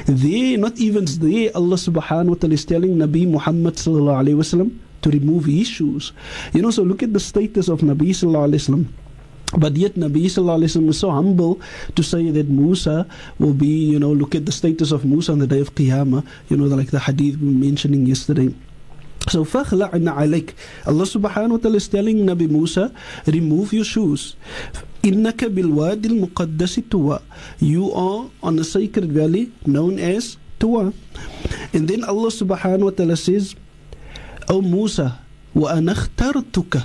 There, 0.05 0.57
not 0.57 0.77
even 0.77 1.05
there, 1.05 1.51
Allah 1.55 1.75
subhanahu 1.75 2.29
wa 2.29 2.35
ta'ala 2.35 2.53
is 2.53 2.65
telling 2.65 2.97
Nabi 2.97 3.27
Muhammad 3.27 3.75
sallallahu 3.75 4.25
alayhi 4.25 4.37
wasallam, 4.37 4.77
to 5.04 5.10
remove 5.10 5.48
issues. 5.48 6.12
You 6.52 6.62
know, 6.62 6.70
so 6.70 6.82
look 6.82 7.02
at 7.02 7.12
the 7.12 7.20
status 7.20 7.68
of 7.68 7.80
Nabi 7.80 8.10
Sallallahu 8.10 8.52
Alaihi 8.52 8.62
Wasallam. 8.68 8.84
But 9.58 9.76
yet 9.76 9.94
Nabi 9.94 10.26
Sallallahu 10.30 10.62
Alaihi 10.62 10.70
Wasallam 10.76 10.86
was 10.86 10.98
so 11.00 11.10
humble 11.10 11.60
to 11.96 12.02
say 12.02 12.30
that 12.30 12.48
Musa 12.48 13.06
will 13.38 13.54
be, 13.54 13.90
you 13.90 13.98
know, 13.98 14.12
look 14.12 14.34
at 14.34 14.46
the 14.46 14.52
status 14.52 14.92
of 14.92 15.04
Musa 15.04 15.32
on 15.32 15.38
the 15.40 15.46
day 15.46 15.60
of 15.60 15.74
Qiyamah, 15.74 16.24
you 16.48 16.56
know, 16.56 16.66
like 16.66 16.90
the 16.90 17.00
hadith 17.00 17.38
we 17.38 17.48
were 17.48 17.58
mentioning 17.58 18.06
yesterday. 18.06 18.54
So 19.28 19.44
فَخْلَعْنَا 19.44 20.16
عَلَيْكَ 20.16 20.54
Allah 20.86 21.04
subhanahu 21.04 21.50
wa 21.50 21.56
ta'ala 21.58 21.76
is 21.76 21.88
telling 21.88 22.24
Nabi 22.24 22.48
Musa, 22.48 22.92
remove 23.26 23.72
your 23.72 23.84
shoes. 23.84 24.36
إِنَّكَ 25.02 25.36
بِالْوَادِ 25.50 26.02
الْمُقَدَّسِ 26.06 26.88
تُوَى 26.88 27.20
You 27.58 27.92
are 27.92 28.30
on 28.42 28.58
a 28.58 28.64
sacred 28.64 29.12
valley 29.12 29.52
known 29.66 29.98
as 29.98 30.38
Tuwa. 30.60 30.92
And 31.72 31.88
then 31.88 32.04
Allah 32.04 32.28
subhanahu 32.28 32.84
wa 32.84 32.90
ta'ala 32.90 33.16
says, 33.16 33.56
O 34.48 34.60
Musa, 34.62 35.18
وَأَنَا 35.54 35.94
اخْتَرْتُكَ 35.94 36.84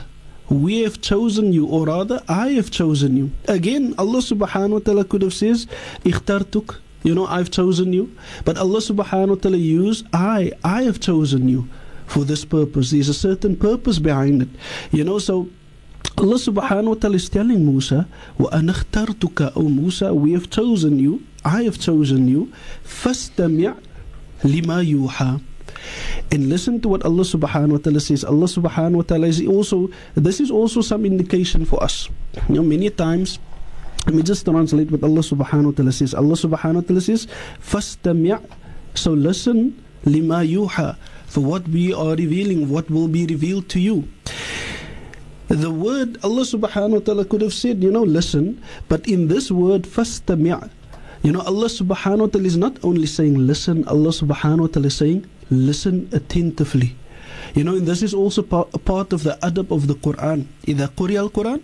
we 0.49 0.81
have 0.81 1.01
chosen 1.01 1.53
you, 1.53 1.65
or 1.65 1.87
rather, 1.87 2.21
I 2.27 2.49
have 2.49 2.69
chosen 2.69 3.17
you. 3.17 3.31
Again, 3.47 3.95
Allah 3.97 4.19
subhanahu 4.19 4.69
wa 4.69 4.79
ta'ala 4.79 5.03
could 5.03 5.23
have 5.23 5.33
says, 5.33 5.65
ikhtartuk, 6.03 6.77
you 7.03 7.15
know, 7.15 7.25
I've 7.25 7.49
chosen 7.49 7.93
you. 7.93 8.15
But 8.43 8.57
Allah 8.57 8.79
subhanahu 8.79 9.29
wa 9.29 9.35
ta'ala 9.35 9.57
used, 9.57 10.05
I, 10.13 10.51
I 10.63 10.83
have 10.83 10.99
chosen 10.99 11.49
you 11.49 11.67
for 12.05 12.23
this 12.23 12.45
purpose. 12.45 12.91
There's 12.91 13.09
a 13.09 13.13
certain 13.13 13.55
purpose 13.55 13.97
behind 13.97 14.43
it. 14.43 14.49
You 14.91 15.03
know, 15.03 15.17
so 15.17 15.49
Allah 16.17 16.35
subhanahu 16.37 16.87
wa 16.87 16.93
ta'ala 16.93 17.15
is 17.15 17.27
telling 17.29 17.65
Musa, 17.65 18.07
وَأَنَا 18.39 18.71
اخْتَرْتُكَ 18.71 19.53
O 19.55 19.63
Musa, 19.63 20.13
we 20.13 20.33
have 20.33 20.49
chosen 20.49 20.99
you, 20.99 21.23
I 21.43 21.63
have 21.63 21.79
chosen 21.79 22.27
you, 22.27 22.51
فَاسْتَمِعْ 22.83 23.75
لِمَا 24.43 24.85
يُوحَى 24.85 25.41
and 26.31 26.49
listen 26.49 26.81
to 26.81 26.89
what 26.89 27.05
Allah 27.05 27.23
subhanahu 27.23 27.71
wa 27.71 27.77
ta'ala 27.77 27.99
says. 27.99 28.23
Allah 28.23 28.47
subhanahu 28.47 28.95
wa 28.95 29.01
ta'ala 29.03 29.27
is 29.27 29.45
also, 29.45 29.89
this 30.15 30.39
is 30.39 30.49
also 30.49 30.81
some 30.81 31.05
indication 31.05 31.65
for 31.65 31.81
us. 31.83 32.09
You 32.49 32.55
know, 32.55 32.63
many 32.63 32.89
times, 32.89 33.39
let 34.05 34.15
me 34.15 34.23
just 34.23 34.45
translate 34.45 34.91
what 34.91 35.03
Allah 35.03 35.21
subhanahu 35.21 35.65
wa 35.65 35.71
ta'ala 35.71 35.91
says. 35.91 36.13
Allah 36.13 36.35
subhanahu 36.35 36.75
wa 36.75 36.81
ta'ala 36.81 37.01
says, 37.01 37.27
فَاسْتَمِعْ 37.61 38.41
So 38.95 39.13
listen, 39.13 39.81
lima 40.05 40.41
yuha, 40.45 40.97
for 41.25 41.41
what 41.41 41.67
we 41.67 41.93
are 41.93 42.15
revealing, 42.15 42.69
what 42.69 42.89
will 42.89 43.07
be 43.07 43.25
revealed 43.25 43.69
to 43.69 43.79
you. 43.79 44.07
The 45.47 45.69
word 45.71 46.17
Allah 46.23 46.41
subhanahu 46.41 46.89
wa 46.91 46.99
ta'ala 46.99 47.25
could 47.25 47.41
have 47.41 47.53
said, 47.53 47.83
you 47.83 47.91
know, 47.91 48.03
listen, 48.03 48.61
but 48.89 49.07
in 49.07 49.27
this 49.27 49.51
word, 49.51 49.83
فَاسْتَمِعْ 49.83 50.71
you 51.25 51.31
know, 51.31 51.41
Allah 51.41 51.65
subhanahu 51.65 52.19
wa 52.19 52.27
ta'ala 52.27 52.45
is 52.45 52.55
not 52.55 52.77
only 52.83 53.07
saying 53.07 53.33
listen, 53.33 53.81
Allah 53.87 54.13
subhanahu 54.13 54.59
wa 54.59 54.67
ta'ala 54.67 54.93
is 54.93 54.95
saying 54.95 55.25
listen 55.49 56.09
attentively. 56.11 56.95
You 57.53 57.63
know, 57.63 57.75
and 57.75 57.87
this 57.87 58.01
is 58.01 58.13
also 58.13 58.41
part, 58.41 58.69
a 58.73 58.79
part 58.79 59.13
of 59.13 59.23
the 59.23 59.37
adab 59.41 59.71
of 59.71 59.87
the 59.87 59.95
Quran. 59.95 60.45
إذا 60.67 60.95
قرئ 60.95 61.29
القرآن 61.29 61.59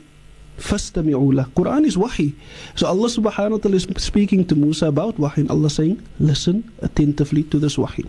فاستمعوا 0.58 1.34
له. 1.34 1.45
Quran 1.56 1.86
is 1.86 1.97
wahi. 1.97 2.34
So 2.75 2.88
Allah 2.88 3.08
subhanahu 3.08 3.51
wa 3.51 3.58
ta'ala 3.58 3.75
is 3.75 3.88
speaking 3.97 4.45
to 4.45 4.56
Musa 4.56 4.88
about 4.88 5.17
wahi 5.17 5.41
and 5.41 5.51
Allah 5.51 5.69
saying, 5.69 6.01
listen 6.19 6.71
attentively 6.82 7.43
to 7.43 7.60
this 7.60 7.77
wahi. 7.77 8.06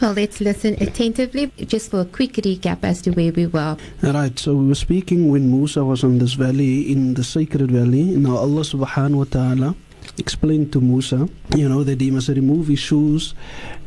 Well, 0.00 0.12
let's 0.12 0.40
listen 0.40 0.74
attentively 0.80 1.52
just 1.66 1.90
for 1.90 2.00
a 2.00 2.04
quick 2.04 2.32
recap 2.34 2.78
as 2.82 3.02
to 3.02 3.10
where 3.12 3.32
we 3.32 3.46
were. 3.46 3.76
Right, 4.02 4.36
so 4.38 4.54
we 4.54 4.66
were 4.68 4.74
speaking 4.74 5.30
when 5.30 5.50
Musa 5.50 5.84
was 5.84 6.02
on 6.02 6.18
this 6.18 6.34
valley, 6.34 6.90
in 6.90 7.14
the 7.14 7.24
sacred 7.24 7.70
valley. 7.70 8.02
Now 8.02 8.36
Allah 8.36 8.62
subhanahu 8.62 9.14
wa 9.14 9.24
ta'ala 9.24 9.74
explained 10.17 10.73
to 10.73 10.81
Musa, 10.81 11.29
you 11.55 11.67
know, 11.67 11.83
that 11.83 12.01
he 12.01 12.11
must 12.11 12.29
remove 12.29 12.67
his 12.67 12.79
shoes. 12.79 13.33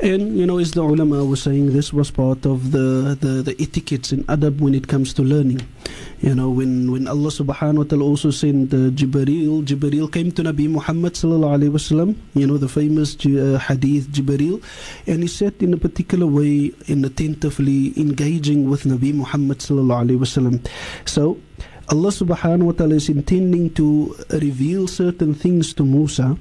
And, 0.00 0.36
you 0.36 0.46
know, 0.46 0.58
as 0.58 0.72
the 0.72 0.82
ulama 0.82 1.24
was 1.24 1.42
saying, 1.42 1.72
this 1.72 1.92
was 1.92 2.10
part 2.10 2.46
of 2.46 2.72
the, 2.72 3.16
the, 3.20 3.42
the 3.42 3.56
etiquettes 3.60 4.12
in 4.12 4.24
adab 4.24 4.60
when 4.60 4.74
it 4.74 4.88
comes 4.88 5.12
to 5.14 5.22
learning. 5.22 5.60
You 6.20 6.34
know, 6.34 6.50
when, 6.50 6.92
when 6.92 7.08
Allah 7.08 7.30
subhanahu 7.30 7.78
wa 7.78 7.84
ta'ala 7.84 8.04
also 8.04 8.30
sent 8.30 8.74
uh, 8.74 8.90
Jibreel, 8.92 9.64
Jibreel 9.64 10.12
came 10.12 10.30
to 10.32 10.42
Nabi 10.42 10.68
Muhammad 10.68 11.14
sallallahu 11.14 11.58
alayhi 11.58 11.72
wasallam, 11.72 12.16
you 12.34 12.46
know, 12.46 12.58
the 12.58 12.68
famous 12.68 13.16
uh, 13.24 13.58
hadith 13.58 14.08
Jibreel, 14.08 14.62
and 15.06 15.22
he 15.22 15.28
sat 15.28 15.60
in 15.62 15.72
a 15.72 15.78
particular 15.78 16.26
way 16.26 16.72
in 16.86 17.04
attentively 17.04 17.98
engaging 17.98 18.68
with 18.68 18.84
Nabi 18.84 19.14
Muhammad 19.14 19.58
sallallahu 19.58 20.08
alayhi 20.08 20.18
wasallam. 20.18 20.66
So, 21.08 21.38
Allah 21.89 22.09
subhanahu 22.09 22.65
wa 22.65 22.71
ta'ala 22.71 22.95
is 22.95 23.09
intending 23.09 23.69
to 23.77 24.15
reveal 24.41 24.87
certain 24.87 25.35
things 25.35 25.71
to 25.75 25.85
Musa. 25.85 26.35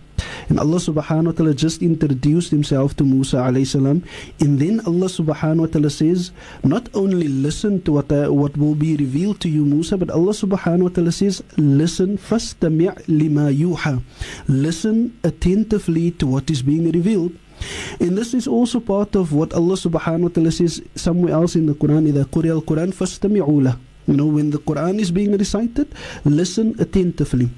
And 0.49 0.59
Allah 0.59 0.79
subhanahu 0.81 1.27
wa 1.27 1.33
ta'ala 1.33 1.53
just 1.53 1.83
introduced 1.83 2.51
himself 2.51 2.97
to 2.97 3.05
Musa 3.05 3.37
alayhi 3.37 3.67
salam. 3.67 4.05
And 4.41 4.59
then 4.59 4.81
Allah 4.89 5.05
subhanahu 5.05 5.61
wa 5.61 5.67
ta'ala 5.67 5.91
says, 5.91 6.33
not 6.65 6.89
only 6.95 7.29
listen 7.29 7.83
to 7.83 7.93
what, 7.93 8.11
uh, 8.11 8.33
what 8.33 8.57
will 8.57 8.75
be 8.75 8.97
revealed 8.97 9.41
to 9.43 9.51
you, 9.51 9.67
Musa, 9.67 9.99
but 9.99 10.09
Allah 10.09 10.33
subhanahu 10.33 10.83
wa 10.83 10.89
ta'ala 10.89 11.13
says, 11.13 11.45
listen, 11.59 12.17
fastami' 12.17 12.97
lima 13.07 13.53
yuha. 13.53 14.03
Listen 14.49 15.13
attentively 15.25 16.11
to 16.13 16.27
what 16.27 16.49
is 16.49 16.63
being 16.63 16.91
revealed. 16.91 17.37
And 18.01 18.17
this 18.17 18.33
is 18.33 18.49
also 18.49 18.81
part 18.81 19.15
of 19.15 19.33
what 19.35 19.53
Allah 19.53 19.77
subhanahu 19.77 20.23
wa 20.23 20.29
ta'ala 20.29 20.53
says 20.53 20.81
somewhere 20.95 21.35
else 21.35 21.55
in 21.55 21.67
the 21.67 21.75
Quran, 21.75 22.09
إذا 22.09 22.33
قرئ 22.33 22.65
القرآن 22.65 22.93
فاستمعوا 22.97 23.63
له 23.63 23.77
you 24.10 24.18
know, 24.18 24.26
when 24.26 24.50
the 24.50 24.58
Quran 24.58 25.00
is 25.00 25.12
being 25.12 25.38
recited, 25.38 25.94
listen 26.26 26.76
attentively. 26.80 27.50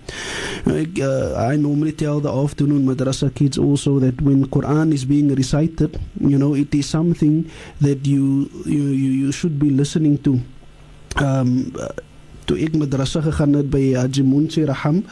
Uh, 0.67 1.35
I 1.39 1.55
normally 1.55 1.93
tell 1.93 2.19
the 2.19 2.31
afternoon 2.31 2.85
madrasa 2.85 3.33
kids 3.33 3.57
also 3.57 3.99
that 3.99 4.21
when 4.21 4.45
Quran 4.47 4.93
is 4.93 5.05
being 5.05 5.33
recited, 5.33 5.97
you 6.19 6.37
know, 6.37 6.53
it 6.53 6.75
is 6.75 6.87
something 6.87 7.49
that 7.79 8.05
you 8.05 8.51
you, 8.65 8.83
you 8.91 9.31
should 9.31 9.57
be 9.57 9.69
listening 9.69 10.17
to. 10.27 10.41
Um, 11.15 11.71
toe 12.47 12.57
ek 12.59 12.75
madrasa 12.75 13.21
gegaan 13.23 13.55
het 13.55 13.69
by 13.71 13.93
Haji 13.95 14.23
Munsi 14.27 14.65
Raham 14.67 15.03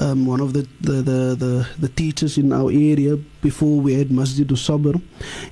um, 0.00 0.26
one 0.26 0.40
of 0.40 0.52
the 0.56 0.66
the, 0.80 1.02
the 1.02 1.18
the 1.38 1.52
the 1.78 1.90
teachers 1.94 2.38
in 2.38 2.50
our 2.52 2.72
area 2.72 3.14
before 3.42 3.78
we 3.78 3.94
had 3.94 4.10
Masjid 4.10 4.48
Sabr 4.48 4.98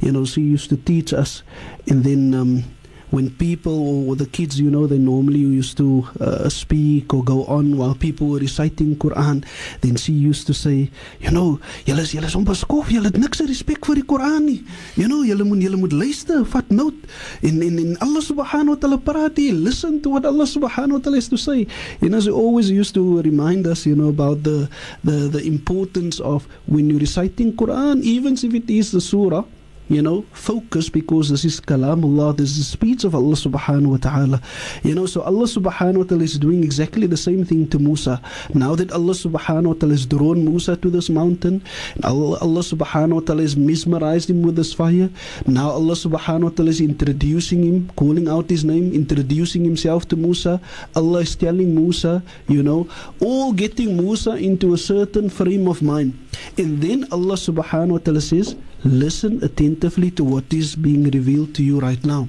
you 0.01 0.11
know 0.11 0.25
she 0.25 0.41
used 0.41 0.71
to 0.71 0.77
teach 0.77 1.13
us 1.13 1.43
and 1.87 2.03
then 2.03 2.35
um, 2.35 2.65
when 3.11 3.31
people 3.31 4.09
or 4.09 4.17
the 4.17 4.27
kids, 4.27 4.59
you 4.59 4.71
know, 4.71 4.87
they 4.87 4.99
normally 4.99 5.39
used 5.39 5.77
to 5.77 6.09
uh, 6.21 6.49
speak 6.49 7.13
or 7.13 7.23
go 7.23 7.45
on 7.45 7.77
while 7.77 7.95
people 7.95 8.29
were 8.29 8.39
reciting 8.39 8.97
Quran, 8.97 9.45
then 9.83 9.97
she 9.97 10.13
used 10.13 10.47
to 10.47 10.55
say, 10.55 10.91
you 11.21 11.31
know, 11.31 11.61
julle 11.85 12.01
is 12.01 12.15
julle 12.15 12.27
is 12.27 12.35
onbeskof, 12.35 12.91
julle 12.91 13.11
het 13.11 13.19
niks 13.19 13.43
respek 13.47 13.85
vir 13.87 14.01
die 14.01 14.07
Quran 14.07 14.47
nie. 14.47 14.59
You 14.97 15.09
know, 15.09 15.23
julle 15.27 15.45
moet 15.45 15.63
julle 15.67 15.77
moet 15.81 15.93
luister, 15.93 16.45
vat. 16.45 16.71
En 16.71 17.63
en 17.63 17.79
en 17.79 17.97
Allah 18.01 18.23
subhanahu 18.23 18.77
wa 18.77 18.81
ta'ala 18.81 18.99
praat 19.03 19.37
hier, 19.37 19.55
listen 19.55 20.01
to 20.01 20.11
what 20.11 20.25
Allah 20.25 20.47
subhanahu 20.47 20.99
wa 20.99 21.03
ta'ala 21.03 21.17
has 21.17 21.29
to 21.29 21.37
say. 21.37 21.67
You 22.01 22.09
know, 22.09 22.21
she 22.21 22.31
always 22.31 22.71
used 22.71 22.95
to 22.95 23.21
remind 23.23 23.67
us, 23.67 23.87
you 23.87 23.97
know, 23.97 24.09
about 24.09 24.45
the 24.45 24.69
the 25.03 25.29
the 25.29 25.43
importance 25.43 26.21
of 26.21 26.47
when 26.67 26.89
you're 26.89 27.03
reciting 27.03 27.53
Quran, 27.59 28.03
even 28.03 28.35
if 28.35 28.55
it 28.55 28.71
is 28.71 28.93
the 28.93 29.01
surah 29.01 29.45
you 29.91 30.01
know, 30.01 30.23
focus 30.33 30.89
because 30.89 31.29
this 31.31 31.45
is 31.45 31.61
kalamullah, 31.61 32.37
this 32.37 32.51
is 32.51 32.59
the 32.59 32.65
speech 32.65 33.03
of 33.03 33.13
Allah 33.13 33.35
subhanahu 33.35 33.91
wa 33.91 33.97
ta'ala. 33.97 34.41
You 34.85 34.95
know, 34.95 35.05
so 35.05 35.21
Allah 35.23 35.47
subhanahu 35.51 35.97
wa 35.97 36.05
ta'ala 36.05 36.23
is 36.23 36.39
doing 36.39 36.63
exactly 36.63 37.09
the 37.09 37.17
same 37.17 37.45
thing 37.45 37.67
to 37.71 37.79
Musa. 37.81 38.23
Now 38.55 38.77
that 38.77 38.93
Allah 38.93 39.15
subhanahu 39.15 39.67
wa 39.67 39.73
ta'ala 39.75 39.95
has 39.95 40.07
drawn 40.07 40.45
Musa 40.45 40.77
to 40.77 40.91
this 40.91 41.11
mountain, 41.11 41.61
Allah, 42.05 42.39
Allah 42.39 42.63
subhanahu 42.63 43.15
wa 43.15 43.21
ta'ala 43.21 43.43
has 43.43 43.57
mesmerized 43.57 44.31
him 44.31 44.43
with 44.43 44.55
this 44.55 44.73
fire. 44.73 45.11
Now 45.47 45.71
Allah 45.71 45.95
subhanahu 45.95 46.45
wa 46.45 46.55
ta'ala 46.55 46.71
is 46.71 46.81
introducing 46.81 47.65
him, 47.65 47.91
calling 47.97 48.29
out 48.29 48.49
his 48.49 48.65
name, 48.65 48.95
introducing 48.95 49.65
himself 49.65 50.07
to 50.09 50.17
Musa. 50.17 50.61
Allah 50.95 51.27
is 51.27 51.35
telling 51.35 51.75
Musa, 51.75 52.23
you 52.47 52.63
know, 52.63 52.87
all 53.21 53.53
getting 53.53 53.97
Musa 53.97 54.39
into 54.39 54.73
a 54.73 54.79
certain 54.79 55.29
frame 55.29 55.67
of 55.67 55.83
mind. 55.83 56.15
And 56.57 56.81
then 56.81 57.11
Allah 57.11 57.35
subhanahu 57.35 57.99
wa 57.99 57.99
ta'ala 57.99 58.21
says, 58.21 58.55
listen 58.85 59.43
attentively 59.45 60.11
to 60.13 60.25
what 60.25 60.53
is 60.53 60.77
being 60.77 61.05
revealed 61.05 61.55
to 61.57 61.63
you 61.63 61.81
right 61.81 62.03
now. 62.05 62.29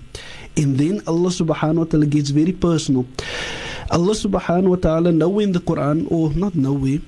And 0.58 0.78
then 0.78 1.02
Allah 1.08 1.30
subhanahu 1.30 1.78
wa 1.78 1.84
ta'ala 1.86 2.06
gets 2.06 2.30
very 2.30 2.52
personal. 2.52 3.06
Allah 3.92 4.16
subhanahu 4.16 4.70
wa 4.72 4.76
ta'ala 4.80 5.12
nowhere 5.12 5.44
in 5.44 5.52
the 5.52 5.60
Quran, 5.60 6.08
or 6.10 6.32
not 6.32 6.56
nowhere, 6.56 7.00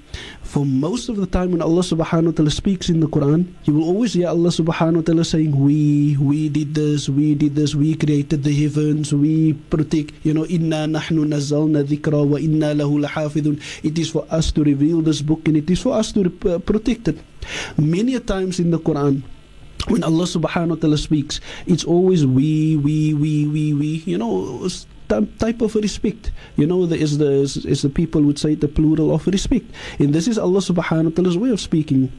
for 0.43 0.65
most 0.65 1.07
of 1.07 1.15
the 1.15 1.25
time 1.25 1.55
when 1.55 1.61
Allah 1.63 1.79
subhanahu 1.79 2.25
wa 2.25 2.35
ta'ala 2.35 2.51
speaks 2.51 2.89
in 2.89 2.99
the 2.99 3.07
Quran, 3.07 3.47
you 3.63 3.73
will 3.75 3.87
always 3.87 4.13
hear 4.19 4.27
Allah 4.27 4.51
subhanahu 4.51 4.99
wa 4.99 5.01
ta'ala 5.07 5.23
saying, 5.23 5.55
We, 5.55 6.17
we 6.19 6.49
did 6.49 6.75
this, 6.75 7.07
we 7.07 7.35
did 7.35 7.55
this, 7.55 7.73
we 7.73 7.95
created 7.95 8.43
the 8.43 8.51
heavens, 8.51 9.13
we 9.15 9.53
protect, 9.71 10.11
you 10.27 10.33
know, 10.35 10.45
inna 10.45 10.83
nahnu 10.83 11.23
nazzalna 11.23 11.87
dhikra 11.87 12.19
wa 12.19 12.35
inna 12.35 12.75
lahu 12.75 12.99
lahafidun. 12.99 13.63
It 13.81 13.97
is 13.97 14.11
for 14.11 14.27
us 14.29 14.51
to 14.51 14.63
reveal 14.63 15.01
this 15.01 15.21
book 15.21 15.47
and 15.47 15.55
it 15.55 15.69
is 15.69 15.81
for 15.81 15.95
us 15.95 16.11
to 16.11 16.27
uh, 16.51 16.59
protect 16.59 17.07
it. 17.07 17.17
Many 17.79 18.19
times 18.19 18.59
in 18.59 18.71
the 18.71 18.79
Quran, 18.79 19.23
when 19.87 20.03
Allah 20.03 20.27
subhanahu 20.27 20.69
wa 20.69 20.75
ta'ala 20.75 20.97
speaks, 20.97 21.39
it's 21.65 21.83
always 21.83 22.25
we, 22.25 22.75
we, 22.75 23.13
we, 23.13 23.47
we, 23.47 23.73
we, 23.73 23.87
you 24.03 24.17
know, 24.17 24.67
type 25.39 25.61
of 25.61 25.75
respect. 25.75 26.31
You 26.55 26.65
know, 26.65 26.85
there 26.85 26.99
is 26.99 27.17
the 27.17 27.41
is 27.41 27.81
the 27.81 27.89
people 27.89 28.21
would 28.23 28.39
say 28.39 28.55
the 28.55 28.67
plural 28.67 29.13
of 29.13 29.27
respect, 29.27 29.65
and 29.99 30.13
this 30.13 30.27
is 30.27 30.37
Allah 30.37 30.59
Subhanahu 30.59 31.05
wa 31.05 31.15
Taala's 31.15 31.37
way 31.37 31.49
of 31.49 31.61
speaking. 31.61 32.11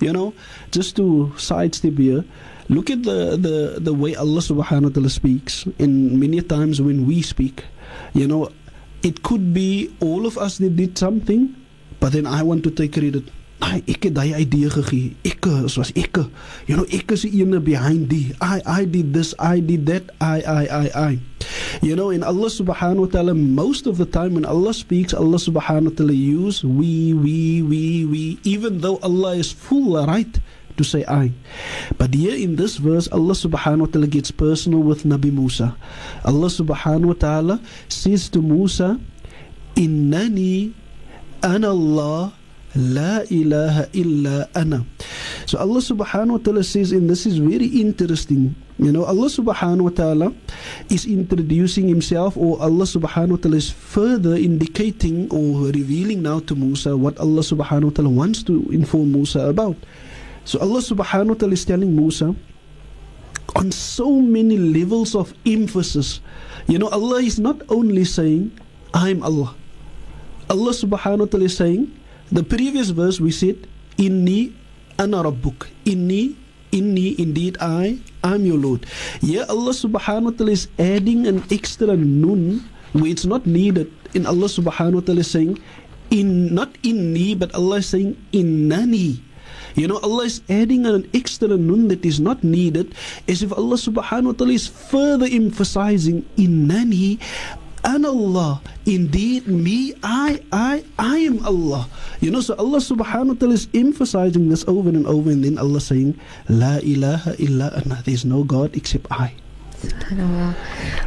You 0.00 0.12
know, 0.12 0.34
just 0.70 0.96
to 0.96 1.32
sidestep 1.36 1.96
here. 1.98 2.24
Look 2.70 2.88
at 2.88 3.02
the, 3.02 3.34
the, 3.36 3.80
the 3.80 3.92
way 3.92 4.14
Allah 4.14 4.38
subhanahu 4.38 4.82
wa 4.82 4.88
ta'ala 4.94 5.10
speaks 5.10 5.66
in 5.82 6.20
many 6.20 6.40
times 6.40 6.80
when 6.80 7.04
we 7.04 7.20
speak. 7.20 7.64
You 8.14 8.28
know, 8.28 8.52
it 9.02 9.24
could 9.24 9.52
be 9.52 9.90
all 9.98 10.24
of 10.24 10.38
us 10.38 10.58
that 10.58 10.76
did 10.76 10.96
something, 10.96 11.50
but 11.98 12.12
then 12.12 12.26
I 12.26 12.44
want 12.44 12.62
to 12.62 12.70
take 12.70 12.92
credit. 12.92 13.24
I 13.60 13.82
ek 13.84 14.08
het 14.08 14.14
daai 14.16 14.32
idee 14.40 14.70
gegee. 14.72 15.16
Ek 15.24 15.44
was 15.44 15.92
ek. 15.92 16.16
You 16.66 16.76
know, 16.80 16.86
ek 16.88 17.12
is 17.12 17.22
die 17.28 17.42
ene 17.44 17.60
behind 17.60 18.08
die. 18.08 18.32
I 18.40 18.60
I 18.64 18.80
did 18.88 19.12
this, 19.12 19.34
I 19.38 19.60
did 19.60 19.84
that. 19.86 20.08
I 20.20 20.40
I 20.40 20.62
I 20.64 20.86
I. 20.96 21.12
You 21.82 21.96
know, 21.96 22.10
in 22.10 22.22
Allah 22.22 22.48
subhanahu 22.48 23.08
wa 23.08 23.10
ta'ala, 23.12 23.34
most 23.34 23.86
of 23.86 23.96
the 23.96 24.04
time 24.04 24.34
when 24.34 24.44
Allah 24.44 24.72
speaks, 24.74 25.12
Allah 25.12 25.40
subhanahu 25.40 25.92
wa 25.92 25.96
ta'ala 25.96 26.12
use 26.12 26.64
we, 26.64 27.14
we, 27.14 27.62
we, 27.62 28.04
we, 28.04 28.38
even 28.44 28.80
though 28.80 28.98
Allah 29.00 29.36
is 29.36 29.50
full 29.52 29.96
right 30.04 30.40
to 30.76 30.84
say 30.84 31.04
I. 31.08 31.32
But 31.96 32.14
here 32.14 32.34
in 32.36 32.56
this 32.56 32.76
verse, 32.76 33.08
Allah 33.08 33.32
subhanahu 33.36 33.88
wa 33.88 33.90
ta'ala 33.92 34.08
gets 34.08 34.30
personal 34.30 34.80
with 34.80 35.04
Nabi 35.04 35.32
Musa. 35.32 35.76
Allah 36.24 36.48
subhanahu 36.48 37.16
wa 37.16 37.18
ta'ala 37.18 37.56
says 37.88 38.28
to 38.30 38.42
Musa, 38.42 39.00
Innani 39.76 40.72
ana 41.42 41.70
Allah 41.70 42.32
La 42.74 43.26
ilaha 43.26 43.90
illa 43.92 44.48
ana. 44.54 44.86
So 45.46 45.58
Allah 45.58 45.82
subhanahu 45.82 46.38
wa 46.38 46.38
ta'ala 46.38 46.62
says, 46.62 46.92
and 46.92 47.10
this 47.10 47.26
is 47.26 47.38
very 47.38 47.66
interesting. 47.66 48.54
You 48.78 48.92
know, 48.92 49.04
Allah 49.04 49.26
subhanahu 49.26 49.90
wa 49.90 49.90
ta'ala 49.90 50.32
is 50.88 51.04
introducing 51.04 51.88
himself, 51.88 52.36
or 52.36 52.62
Allah 52.62 52.86
subhanahu 52.86 53.30
wa 53.30 53.42
ta'ala 53.42 53.56
is 53.56 53.70
further 53.70 54.36
indicating 54.36 55.26
or 55.34 55.66
revealing 55.74 56.22
now 56.22 56.38
to 56.46 56.54
Musa 56.54 56.96
what 56.96 57.18
Allah 57.18 57.42
subhanahu 57.42 57.90
wa 57.90 57.94
ta'ala 57.96 58.10
wants 58.10 58.42
to 58.44 58.64
inform 58.70 59.12
Musa 59.12 59.50
about. 59.50 59.76
So 60.44 60.62
Allah 60.62 60.78
subhanahu 60.78 61.34
wa 61.34 61.38
ta'ala 61.42 61.52
is 61.58 61.64
telling 61.66 61.94
Musa 61.94 62.34
on 63.56 63.72
so 63.72 64.22
many 64.22 64.56
levels 64.56 65.18
of 65.18 65.34
emphasis. 65.44 66.20
You 66.70 66.78
know, 66.78 66.88
Allah 66.88 67.18
is 67.18 67.42
not 67.42 67.60
only 67.68 68.06
saying, 68.06 68.54
I'm 68.94 69.22
Allah. 69.26 69.58
Allah 70.48 70.70
subhanahu 70.70 71.26
wa 71.26 71.30
ta'ala 71.30 71.50
is 71.50 71.56
saying, 71.58 71.90
the 72.30 72.42
previous 72.42 72.90
verse 72.90 73.20
we 73.20 73.30
said, 73.30 73.66
Inni 73.98 74.52
ana 74.98 75.22
rabbuk. 75.24 75.68
Inni, 75.84 76.36
inni, 76.72 77.18
indeed 77.18 77.56
I, 77.60 77.98
I'm 78.22 78.46
your 78.46 78.58
Lord. 78.58 78.86
Here 79.20 79.44
Allah 79.48 79.72
subhanahu 79.72 80.22
wa 80.22 80.36
ta'ala 80.36 80.52
is 80.52 80.68
adding 80.78 81.26
an 81.26 81.44
extra 81.50 81.96
nun 81.96 82.68
where 82.92 83.10
it's 83.10 83.26
not 83.26 83.46
needed. 83.46 83.92
In 84.14 84.26
Allah 84.26 84.46
subhanahu 84.46 84.94
wa 84.94 85.04
ta'ala 85.04 85.20
is 85.20 85.30
saying, 85.30 85.58
in 86.10 86.54
not 86.54 86.74
inni, 86.82 87.38
but 87.38 87.54
Allah 87.54 87.78
is 87.78 87.88
saying 87.88 88.18
innani. 88.32 89.22
You 89.74 89.86
know, 89.86 89.98
Allah 90.02 90.24
is 90.26 90.42
adding 90.50 90.84
an 90.86 91.08
extra 91.14 91.48
nun 91.48 91.88
that 91.88 92.04
is 92.04 92.18
not 92.18 92.42
needed, 92.42 92.94
as 93.28 93.42
if 93.42 93.52
Allah 93.52 93.78
subhanahu 93.78 94.34
wa 94.34 94.36
ta'ala 94.38 94.52
is 94.52 94.66
further 94.66 95.26
emphasizing 95.30 96.26
innani. 96.36 97.22
And 97.84 98.04
Allah, 98.04 98.60
indeed 98.84 99.46
me, 99.46 99.94
I, 100.02 100.42
I, 100.52 100.84
I 100.98 101.18
am 101.18 101.44
Allah. 101.44 101.88
You 102.20 102.30
know, 102.30 102.40
so 102.40 102.54
Allah 102.56 102.78
subhanahu 102.78 103.28
wa 103.28 103.38
ta'ala 103.40 103.54
is 103.54 103.68
emphasizing 103.72 104.48
this 104.48 104.64
over 104.68 104.88
and 104.90 105.06
over, 105.06 105.30
and 105.30 105.44
then 105.44 105.56
Allah 105.56 105.80
saying, 105.80 106.18
La 106.48 106.76
ilaha 106.84 107.34
illa 107.40 107.72
ana. 107.74 108.02
There's 108.04 108.24
no 108.24 108.44
God 108.44 108.76
except 108.76 109.08
I. 109.10 109.32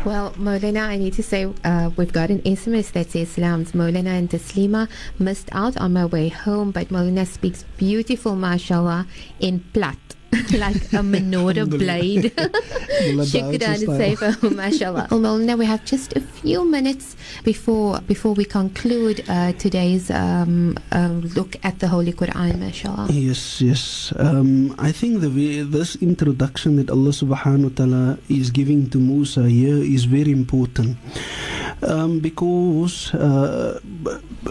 Well, 0.04 0.34
Molana, 0.34 0.88
I 0.88 0.98
need 0.98 1.14
to 1.14 1.24
say 1.24 1.46
uh, 1.64 1.92
we've 1.96 2.12
got 2.12 2.30
an 2.30 2.42
SMS 2.42 2.92
that 2.94 3.12
says 3.12 3.30
Salams. 3.30 3.74
Molana 3.74 4.18
and 4.18 4.30
Taslima 4.30 4.90
missed 5.20 5.50
out 5.52 5.78
on 5.78 5.94
my 5.94 6.06
way 6.06 6.30
home, 6.30 6.72
but 6.72 6.90
Molana 6.90 7.28
speaks 7.28 7.66
beautiful, 7.78 8.36
mashallah, 8.36 9.08
in 9.40 9.60
Plat. 9.74 9.98
like 10.58 10.82
a 10.94 11.06
menorah 11.06 11.70
blade. 11.70 12.34
Shukran 13.30 13.62
and 13.62 13.84
Saifa, 13.86 14.56
mashallah. 14.56 15.08
Well, 15.12 15.38
now 15.38 15.56
we 15.56 15.66
have 15.66 15.86
just 15.86 16.16
a 16.16 16.22
few 16.22 16.66
minutes 16.66 17.16
before 17.44 18.00
before 18.08 18.34
we 18.34 18.46
conclude 18.46 19.24
uh, 19.30 19.54
today's 19.54 20.10
um, 20.10 20.78
uh, 20.92 21.22
look 21.38 21.56
at 21.64 21.80
the 21.80 21.88
Holy 21.88 22.14
Quran, 22.14 22.60
mashallah. 22.60 23.08
Yes, 23.12 23.62
yes. 23.62 24.14
Um, 24.18 24.74
I 24.80 24.92
think 24.92 25.22
the 25.22 25.30
way, 25.30 25.62
this 25.62 25.96
introduction 25.98 26.78
that 26.78 26.90
Allah 26.90 27.12
subhanahu 27.14 27.70
wa 27.70 27.76
ta'ala 27.78 28.18
is 28.30 28.50
giving 28.50 28.90
to 28.90 28.98
Musa 28.98 29.46
here 29.48 29.78
is 29.78 30.06
very 30.06 30.32
important. 30.32 30.98
Um, 31.86 32.20
because 32.20 33.14
uh, 33.14 33.80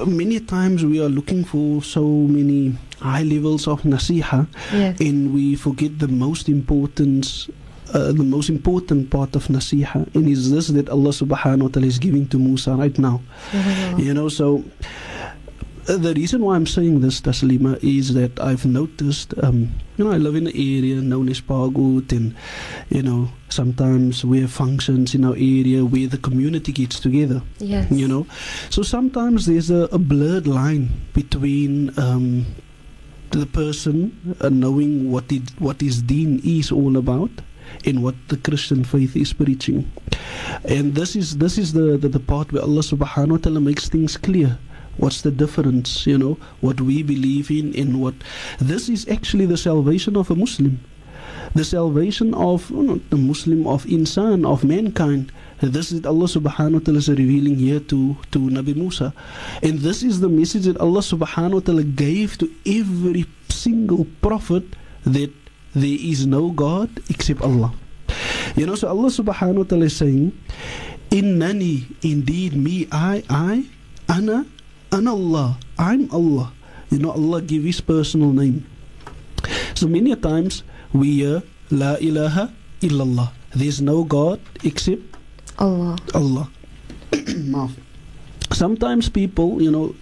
many 0.06 0.40
times 0.40 0.84
we 0.84 1.00
are 1.00 1.08
looking 1.08 1.44
for 1.44 1.82
so 1.82 2.04
many 2.04 2.76
high 3.00 3.22
levels 3.22 3.66
of 3.66 3.82
nasiha 3.82 4.46
yes. 4.72 5.00
and 5.00 5.32
we 5.34 5.56
forget 5.56 5.98
the 5.98 6.08
most 6.08 6.48
important 6.48 7.48
uh, 7.94 8.12
the 8.12 8.24
most 8.24 8.48
important 8.48 9.10
part 9.10 9.34
of 9.34 9.48
nasiha 9.48 10.14
and 10.14 10.28
is 10.28 10.50
this 10.50 10.68
that 10.68 10.88
Allah 10.88 11.10
subhanahu 11.10 11.62
wa 11.62 11.68
ta'ala 11.68 11.86
is 11.86 11.98
giving 11.98 12.28
to 12.28 12.38
Musa 12.38 12.74
right 12.74 12.96
now 12.98 13.20
you 13.98 14.14
know 14.14 14.28
so 14.28 14.62
the 15.84 16.14
reason 16.14 16.42
why 16.42 16.54
I'm 16.56 16.66
saying 16.66 17.00
this 17.00 17.20
Taslima 17.20 17.82
is 17.82 18.14
that 18.14 18.38
I've 18.40 18.64
noticed 18.64 19.34
um, 19.42 19.74
you 19.96 20.04
know 20.04 20.12
I 20.12 20.16
live 20.16 20.36
in 20.36 20.46
an 20.46 20.54
area 20.54 20.96
known 21.00 21.28
as 21.28 21.40
Pagut 21.40 22.12
and 22.12 22.34
you 22.88 23.02
know 23.02 23.28
sometimes 23.48 24.24
we 24.24 24.40
have 24.40 24.52
functions 24.52 25.14
in 25.14 25.24
our 25.24 25.34
area 25.34 25.84
where 25.84 26.06
the 26.06 26.18
community 26.18 26.72
gets 26.72 27.00
together 27.00 27.42
yes. 27.58 27.90
you 27.90 28.06
know 28.06 28.26
so 28.70 28.82
sometimes 28.82 29.46
there's 29.46 29.70
a, 29.70 29.88
a 29.92 29.98
blurred 29.98 30.46
line 30.46 30.88
between 31.14 31.98
um, 31.98 32.46
the 33.30 33.46
person 33.46 34.36
uh, 34.40 34.48
knowing 34.48 35.10
what 35.10 35.30
it, 35.32 35.42
what 35.58 35.80
his 35.80 36.02
deen 36.02 36.40
is 36.44 36.70
all 36.70 36.96
about 36.96 37.30
and 37.84 38.02
what 38.02 38.14
the 38.28 38.36
Christian 38.36 38.84
faith 38.84 39.16
is 39.16 39.32
preaching. 39.32 39.90
And 40.64 40.94
this 40.94 41.16
is 41.16 41.38
this 41.38 41.56
is 41.58 41.72
the, 41.72 41.96
the, 41.96 42.08
the 42.08 42.20
part 42.20 42.52
where 42.52 42.62
Allah 42.62 42.82
subhanahu 42.82 43.30
wa 43.30 43.36
ta'ala 43.38 43.60
makes 43.60 43.88
things 43.88 44.16
clear. 44.16 44.58
What's 44.98 45.22
the 45.22 45.30
difference, 45.30 46.06
you 46.06 46.18
know, 46.18 46.38
what 46.60 46.80
we 46.80 47.02
believe 47.02 47.50
in 47.50 47.74
and 47.74 48.00
what 48.00 48.14
this 48.60 48.88
is 48.88 49.08
actually 49.08 49.46
the 49.46 49.56
salvation 49.56 50.16
of 50.16 50.30
a 50.30 50.34
Muslim. 50.34 50.80
The 51.54 51.64
salvation 51.64 52.34
of 52.34 52.70
oh, 52.72 52.80
you 52.80 52.82
know, 52.82 53.00
the 53.10 53.16
Muslim, 53.16 53.66
of 53.66 53.84
insan, 53.84 54.46
of 54.46 54.64
mankind. 54.64 55.32
This 55.60 55.92
is 55.92 56.04
Allah 56.04 56.26
subhanahu 56.26 56.72
wa 56.72 56.78
ta'ala 56.80 56.98
is 56.98 57.08
revealing 57.08 57.56
here 57.56 57.78
to, 57.78 58.16
to 58.32 58.38
Nabi 58.38 58.74
Musa. 58.74 59.14
And 59.62 59.78
this 59.78 60.02
is 60.02 60.20
the 60.20 60.28
message 60.28 60.64
that 60.64 60.76
Allah 60.78 61.00
subhanahu 61.00 61.54
wa 61.54 61.60
ta'ala 61.60 61.84
gave 61.84 62.36
to 62.38 62.50
every 62.66 63.26
single 63.48 64.06
prophet 64.20 64.64
that 65.04 65.30
there 65.74 65.98
is 66.00 66.26
no 66.26 66.50
God 66.50 66.90
except 67.08 67.42
Allah. 67.42 67.72
You 68.56 68.66
know, 68.66 68.74
so 68.74 68.88
Allah 68.88 69.08
subhanahu 69.08 69.56
wa 69.56 69.62
ta'ala 69.64 69.86
is 69.86 69.96
saying, 69.96 70.32
Innani, 71.10 71.84
indeed 72.02 72.56
me, 72.56 72.88
I, 72.90 73.22
I, 73.28 73.64
Ana, 74.08 74.46
Ana 74.92 75.12
Allah, 75.16 75.56
I'm 75.78 76.12
Allah. 76.12 76.52
You 76.92 76.98
know, 77.00 77.12
Allah 77.12 77.40
give 77.40 77.64
His 77.64 77.80
personal 77.80 78.32
name. 78.32 78.68
So 79.74 79.88
many 79.88 80.14
times 80.16 80.62
we 80.92 81.24
hear 81.24 81.42
La 81.72 81.96
ilaha 81.96 82.52
illallah. 82.84 83.32
There's 83.56 83.80
no 83.80 84.04
God 84.04 84.40
except 84.62 85.00
Allah. 85.58 85.96
Allah. 86.14 86.52
Sometimes 88.52 89.08
people, 89.08 89.62
you 89.62 89.72
know, 89.72 89.96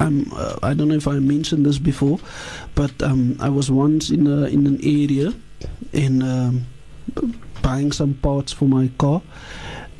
I'm, 0.00 0.26
uh, 0.34 0.58
I 0.62 0.74
don't 0.74 0.88
know 0.88 0.98
if 0.98 1.06
I 1.06 1.22
mentioned 1.22 1.64
this 1.64 1.78
before, 1.78 2.18
but 2.74 2.90
um, 3.02 3.36
I 3.38 3.48
was 3.48 3.70
once 3.70 4.10
in 4.10 4.26
a, 4.26 4.50
in 4.50 4.66
an 4.66 4.80
area 4.82 5.32
in 5.92 6.22
um, 6.22 6.66
buying 7.62 7.92
some 7.92 8.14
parts 8.14 8.52
for 8.52 8.64
my 8.64 8.90
car, 8.98 9.22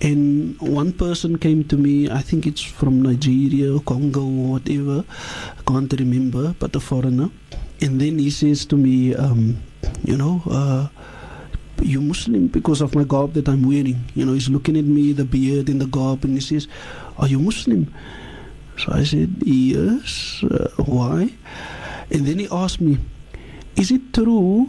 and 0.00 0.58
one 0.60 0.92
person 0.92 1.38
came 1.38 1.64
to 1.64 1.76
me. 1.76 2.10
I 2.10 2.22
think 2.22 2.46
it's 2.46 2.62
from 2.62 3.02
Nigeria, 3.02 3.78
Congo, 3.80 4.24
whatever. 4.24 5.04
Can't 5.66 5.92
remember, 5.92 6.54
but 6.58 6.74
a 6.74 6.80
foreigner. 6.80 7.30
And 7.80 8.00
then 8.00 8.18
he 8.18 8.30
says 8.30 8.64
to 8.66 8.76
me, 8.76 9.14
um, 9.14 9.62
you 10.04 10.16
know. 10.16 10.42
Uh, 10.48 10.88
you 11.82 12.00
Muslim 12.00 12.48
because 12.48 12.80
of 12.80 12.94
my 12.94 13.04
garb 13.04 13.32
that 13.34 13.48
I'm 13.48 13.62
wearing. 13.66 14.04
You 14.14 14.26
know, 14.26 14.34
he's 14.34 14.48
looking 14.48 14.76
at 14.76 14.84
me, 14.84 15.12
the 15.12 15.24
beard 15.24 15.68
and 15.68 15.80
the 15.80 15.86
garb, 15.86 16.24
and 16.24 16.34
he 16.34 16.40
says, 16.40 16.68
Are 17.18 17.28
you 17.28 17.38
Muslim? 17.38 17.92
So 18.76 18.92
I 18.92 19.04
said, 19.04 19.34
Yes. 19.44 20.42
Uh, 20.44 20.70
why? 20.76 21.32
And 22.10 22.26
then 22.26 22.38
he 22.38 22.48
asked 22.50 22.80
me, 22.80 22.98
Is 23.76 23.90
it 23.90 24.12
true 24.12 24.68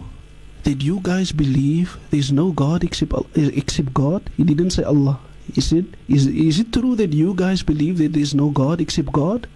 that 0.63 0.82
you 0.82 1.00
guys 1.02 1.32
believe 1.32 1.97
there's 2.12 2.32
no 2.32 2.52
God 2.52 2.84
except, 2.84 3.13
eh, 3.13 3.50
except 3.54 3.93
God? 3.93 4.30
He 4.38 4.43
didn't 4.43 4.71
say 4.71 4.84
Allah. 4.84 5.19
He 5.54 5.62
said, 5.62 5.97
is, 6.08 6.28
is 6.28 6.60
it 6.60 6.71
true 6.71 6.95
that 6.95 7.13
you 7.13 7.34
guys 7.34 7.63
believe 7.63 7.97
that 7.97 8.13
there's 8.13 8.36
no 8.36 8.50
God 8.50 8.80
except 8.80 9.12
God? 9.12 9.47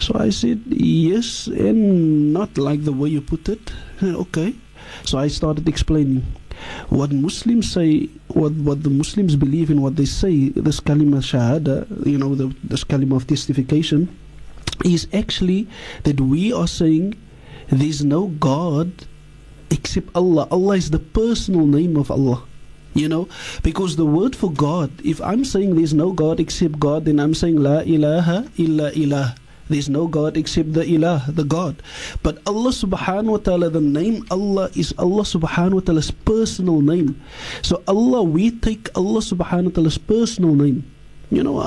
So 0.00 0.16
I 0.18 0.30
said, 0.30 0.62
Yes, 0.66 1.46
and 1.46 2.32
not 2.32 2.56
like 2.56 2.84
the 2.84 2.92
way 2.92 3.10
you 3.10 3.20
put 3.20 3.48
it. 3.48 3.72
okay. 4.02 4.54
So 5.04 5.18
I 5.18 5.28
started 5.28 5.68
explaining 5.68 6.24
what 6.88 7.12
Muslims 7.12 7.70
say, 7.70 8.06
what 8.28 8.52
what 8.52 8.82
the 8.82 8.90
Muslims 8.90 9.36
believe 9.36 9.70
in, 9.70 9.82
what 9.82 9.96
they 9.96 10.06
say, 10.06 10.48
this 10.48 10.80
kalima 10.80 11.20
shahada, 11.20 12.06
you 12.06 12.16
know, 12.16 12.34
the, 12.34 12.54
this 12.64 12.82
kalima 12.82 13.16
of 13.16 13.26
testification, 13.26 14.08
is 14.84 15.06
actually 15.12 15.68
that 16.04 16.20
we 16.20 16.52
are 16.52 16.66
saying 16.66 17.14
there's 17.68 18.02
no 18.02 18.28
God 18.28 18.90
except 19.70 20.10
Allah. 20.14 20.46
Allah 20.50 20.76
is 20.76 20.90
the 20.90 20.98
personal 20.98 21.66
name 21.66 21.96
of 21.96 22.10
Allah. 22.10 22.42
You 22.92 23.06
know, 23.06 23.28
because 23.62 23.94
the 23.94 24.04
word 24.04 24.34
for 24.34 24.50
God, 24.50 24.90
if 25.06 25.22
I'm 25.22 25.44
saying 25.46 25.76
there's 25.76 25.94
no 25.94 26.10
God 26.10 26.40
except 26.42 26.82
God, 26.82 27.04
then 27.06 27.20
I'm 27.22 27.34
saying 27.38 27.62
La 27.62 27.86
ilaha 27.86 28.50
illa 28.58 28.90
ilah. 28.90 29.38
There's 29.70 29.88
no 29.88 30.10
God 30.10 30.36
except 30.36 30.74
the 30.74 30.82
Ilah, 30.82 31.30
the 31.32 31.46
God. 31.46 31.78
But 32.26 32.42
Allah 32.42 32.74
subhanahu 32.74 33.38
wa 33.38 33.38
ta'ala, 33.38 33.70
the 33.70 33.80
name 33.80 34.26
Allah 34.26 34.66
is 34.74 34.90
Allah 34.98 35.22
subhanahu 35.22 35.78
wa 35.78 35.84
ta'ala's 35.86 36.10
personal 36.10 36.82
name. 36.82 37.14
So 37.62 37.78
Allah, 37.86 38.26
we 38.26 38.50
take 38.50 38.90
Allah 38.98 39.22
subhanahu 39.22 39.70
wa 39.70 39.74
ta'ala's 39.78 40.02
personal 40.02 40.58
name. 40.58 40.82
You 41.30 41.46
know, 41.46 41.62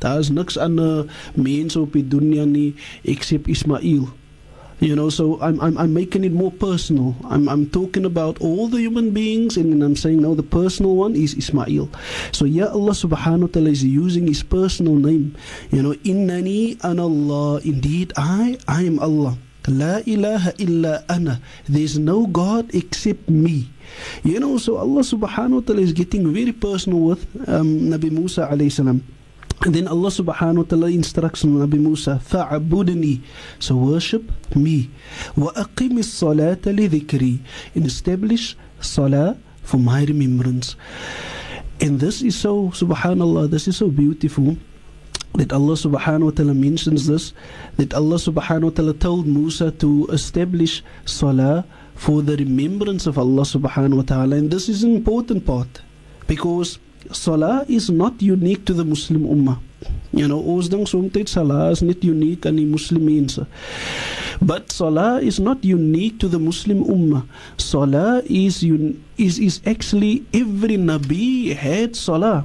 daar's 0.00 0.32
niks 0.32 0.56
ander 0.56 1.04
uh, 1.04 1.36
mense 1.36 1.76
op 1.76 1.92
dunia 1.92 2.48
nie 2.48 2.72
except 3.04 3.44
Ismail. 3.52 4.08
You 4.82 4.98
know, 4.98 5.10
so 5.14 5.38
I'm, 5.40 5.60
I'm, 5.62 5.78
I'm 5.78 5.94
making 5.94 6.24
it 6.24 6.32
more 6.34 6.50
personal. 6.50 7.14
I'm, 7.30 7.48
I'm 7.48 7.70
talking 7.70 8.04
about 8.04 8.42
all 8.42 8.66
the 8.66 8.82
human 8.82 9.12
beings, 9.14 9.56
and 9.56 9.78
I'm 9.78 9.94
saying 9.94 10.20
now 10.20 10.34
the 10.34 10.42
personal 10.42 10.96
one 10.96 11.14
is 11.14 11.38
Ismail. 11.38 11.86
So, 12.32 12.44
yeah, 12.44 12.66
Allah 12.66 12.90
subhanahu 12.90 13.46
wa 13.46 13.52
ta'ala 13.54 13.70
is 13.70 13.86
using 13.86 14.26
his 14.26 14.42
personal 14.42 14.98
name. 14.98 15.38
You 15.70 15.86
know, 15.86 15.94
Innani 16.02 16.82
an 16.82 16.98
Allah. 16.98 17.62
Indeed, 17.62 18.12
I, 18.18 18.58
I 18.66 18.82
am 18.82 18.98
Allah. 18.98 19.38
La 19.70 20.02
ilaha 20.02 20.50
illa 20.58 21.06
ana. 21.06 21.38
There's 21.70 21.94
no 21.96 22.26
God 22.26 22.74
except 22.74 23.30
me. 23.30 23.70
You 24.26 24.40
know, 24.42 24.58
so 24.58 24.82
Allah 24.82 25.06
subhanahu 25.06 25.62
wa 25.62 25.64
ta'ala 25.64 25.82
is 25.86 25.94
getting 25.94 26.26
very 26.34 26.50
personal 26.50 26.98
with 26.98 27.22
um, 27.46 27.86
Nabi 27.86 28.10
Musa 28.10 28.50
alayhi 28.50 28.74
salam. 28.74 29.06
And 29.65 29.73
then 29.73 29.87
Allah 29.87 30.09
subhanahu 30.09 30.57
wa 30.57 30.63
ta'ala 30.63 30.87
instructs 30.91 31.43
Nabi 31.43 31.79
Musa, 31.81 32.21
فَعَبُدْنِي 32.23 33.21
So 33.59 33.75
worship 33.75 34.29
me. 34.55 34.91
وَأَقِمِ 35.35 35.97
الصَّلَاةَ 35.97 36.61
لِذِكْرِي 36.61 37.39
And 37.73 37.85
establish 37.85 38.55
salah 38.79 39.37
for 39.63 39.77
my 39.77 40.05
remembrance. 40.05 40.75
And 41.81 41.99
this 41.99 42.21
is 42.21 42.37
so, 42.37 42.69
subhanallah, 42.69 43.49
this 43.49 43.67
is 43.67 43.77
so 43.77 43.89
beautiful 43.89 44.57
that 45.33 45.51
Allah 45.51 45.73
subhanahu 45.73 46.23
wa 46.23 46.31
ta'ala 46.31 46.53
mentions 46.53 47.07
this, 47.07 47.33
that 47.77 47.93
Allah 47.93 48.15
subhanahu 48.15 48.63
wa 48.63 48.69
ta'ala 48.69 48.93
told 48.93 49.27
Musa 49.27 49.71
to 49.71 50.07
establish 50.11 50.83
salah 51.05 51.65
for 51.93 52.21
the 52.21 52.37
remembrance 52.37 53.05
of 53.05 53.17
Allah 53.17 53.41
subhanahu 53.43 53.97
wa 53.97 54.03
ta'ala. 54.03 54.35
And 54.37 54.49
this 54.49 54.69
is 54.69 54.83
an 54.83 54.95
important 54.95 55.45
part 55.45 55.81
because 56.25 56.79
Salah 57.10 57.64
is 57.68 57.90
not 57.90 58.22
unique 58.22 58.64
to 58.66 58.72
the 58.72 58.84
Muslim 58.84 59.26
Ummah. 59.26 59.58
You 60.12 60.28
know, 60.28 60.38
ons 60.38 60.68
dink 60.68 60.86
Salah 61.28 61.70
is 61.70 61.82
not 61.82 62.04
unique 62.04 62.42
die 62.42 62.52
Muslim 62.68 63.06
mense. 63.06 63.40
But 64.40 64.70
Salah 64.70 65.20
is 65.20 65.40
not 65.40 65.64
unique 65.64 66.18
to 66.20 66.28
the 66.28 66.38
Muslim 66.38 66.84
Ummah. 66.84 67.26
Salah 67.58 68.22
is 68.26 68.62
un- 68.62 69.02
is 69.18 69.38
is 69.38 69.60
actually 69.66 70.24
every 70.34 70.76
Nabi 70.76 71.54
had 71.54 71.96
Salah. 71.96 72.44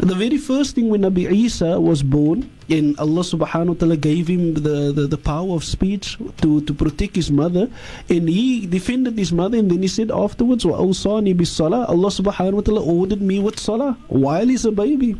The 0.00 0.14
very 0.14 0.38
first 0.38 0.74
thing 0.74 0.88
when 0.90 1.02
Nabi 1.02 1.30
Isa 1.30 1.80
was 1.80 2.02
born, 2.02 2.50
and 2.68 2.98
Allah 2.98 3.22
subhanahu 3.22 3.68
wa 3.68 3.74
ta'ala 3.74 3.96
gave 3.96 4.28
him 4.28 4.54
the, 4.54 4.92
the, 4.92 5.06
the 5.06 5.18
power 5.18 5.54
of 5.54 5.64
speech 5.64 6.18
to, 6.40 6.60
to 6.62 6.72
protect 6.74 7.16
his 7.16 7.30
mother, 7.30 7.68
and 8.08 8.28
he 8.28 8.66
defended 8.66 9.18
his 9.18 9.32
mother, 9.32 9.58
and 9.58 9.70
then 9.70 9.82
he 9.82 9.88
said 9.88 10.10
afterwards, 10.10 10.64
Wa 10.64 10.80
bis 10.80 11.50
salah, 11.50 11.84
Allah 11.86 12.08
subhanahu 12.08 12.54
wa 12.54 12.60
ta'ala 12.60 12.82
ordered 12.82 13.20
me 13.20 13.40
with 13.40 13.58
salah 13.58 13.98
while 14.08 14.46
he's 14.46 14.64
a 14.64 14.72
baby. 14.72 15.16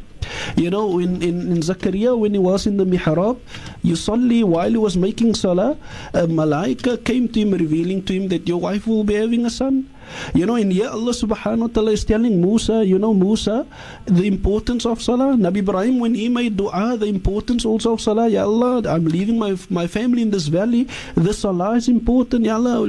You 0.56 0.70
know, 0.70 0.98
in, 0.98 1.22
in, 1.22 1.52
in 1.52 1.58
Zakaria, 1.58 2.18
when 2.18 2.32
he 2.34 2.38
was 2.38 2.66
in 2.66 2.76
the 2.76 2.84
mihrab, 2.84 3.38
Yusalli, 3.82 4.44
while 4.44 4.70
he 4.70 4.76
was 4.76 4.96
making 4.96 5.34
salah, 5.34 5.76
a 6.12 6.26
malaika 6.26 7.02
came 7.04 7.28
to 7.28 7.40
him 7.40 7.52
revealing 7.52 8.02
to 8.04 8.12
him 8.12 8.28
that 8.28 8.48
your 8.48 8.60
wife 8.60 8.86
will 8.86 9.04
be 9.04 9.14
having 9.14 9.46
a 9.46 9.50
son. 9.50 9.88
You 10.34 10.46
know, 10.46 10.56
in 10.56 10.70
here 10.70 10.88
Allah 10.88 11.12
subhanahu 11.12 11.58
wa 11.58 11.72
ta'ala 11.72 11.92
is 11.92 12.04
telling 12.04 12.40
Musa, 12.40 12.84
you 12.84 12.98
know, 12.98 13.14
Musa, 13.14 13.66
the 14.04 14.26
importance 14.26 14.84
of 14.86 15.00
salah. 15.02 15.34
Nabi 15.36 15.58
Ibrahim, 15.58 15.98
when 15.98 16.14
he 16.14 16.28
made 16.28 16.56
dua, 16.56 16.96
the 16.96 17.06
importance 17.06 17.64
also 17.64 17.94
of 17.94 18.00
salah. 18.00 18.28
Ya 18.28 18.44
Allah, 18.44 18.82
I'm 18.88 19.06
leaving 19.06 19.38
my 19.38 19.56
my 19.70 19.86
family 19.86 20.22
in 20.22 20.30
this 20.30 20.48
valley. 20.48 20.88
The 21.14 21.32
salah 21.32 21.76
is 21.76 21.88
important. 21.88 22.44
Ya 22.44 22.56
Allah, 22.56 22.84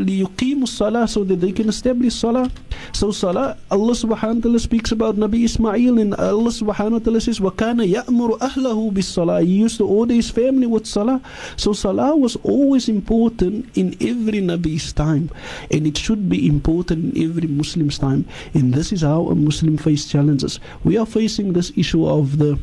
salah, 0.65 1.07
so 1.07 1.23
that 1.23 1.39
they 1.39 1.51
can 1.51 1.69
establish 1.69 2.15
salah. 2.15 2.51
So 2.91 3.11
salah, 3.11 3.57
Allah 3.71 3.95
subhanahu 3.95 4.43
wa 4.43 4.45
ta'ala 4.51 4.59
speaks 4.59 4.91
about 4.91 5.15
Nabi 5.15 5.45
Ismail, 5.45 5.99
and 5.99 6.13
Allah 6.15 6.51
subhanahu 6.51 6.99
wa 6.99 7.03
ta'ala 7.03 7.21
says, 7.24 7.40
وَكَانَ 7.40 7.80
يَأْمُرُ 7.86 8.38
أَهْلَهُ 8.38 8.92
بِالصَّلَاةِ 8.92 9.44
He 9.44 9.52
used 9.54 9.78
to 9.78 9.86
order 9.86 10.14
his 10.14 10.30
family 10.30 10.66
with 10.66 10.86
salah. 10.86 11.20
So 11.56 11.72
salah 11.72 12.16
was 12.16 12.36
always 12.36 12.88
important 12.88 13.76
in 13.76 13.94
every 14.00 14.40
Nabi's 14.40 14.92
time. 14.92 15.30
And 15.70 15.86
it 15.86 15.96
should 15.96 16.28
be 16.28 16.46
important 16.46 17.16
in 17.16 17.30
every 17.30 17.48
Muslim's 17.48 17.98
time. 17.98 18.26
And 18.54 18.74
this 18.74 18.92
is 18.92 19.02
how 19.02 19.28
a 19.28 19.34
Muslim 19.34 19.76
face 19.76 20.06
challenges. 20.06 20.60
We 20.84 20.96
are 20.96 21.06
facing 21.06 21.52
this 21.52 21.72
issue 21.76 22.06
of 22.06 22.38
the 22.38 22.58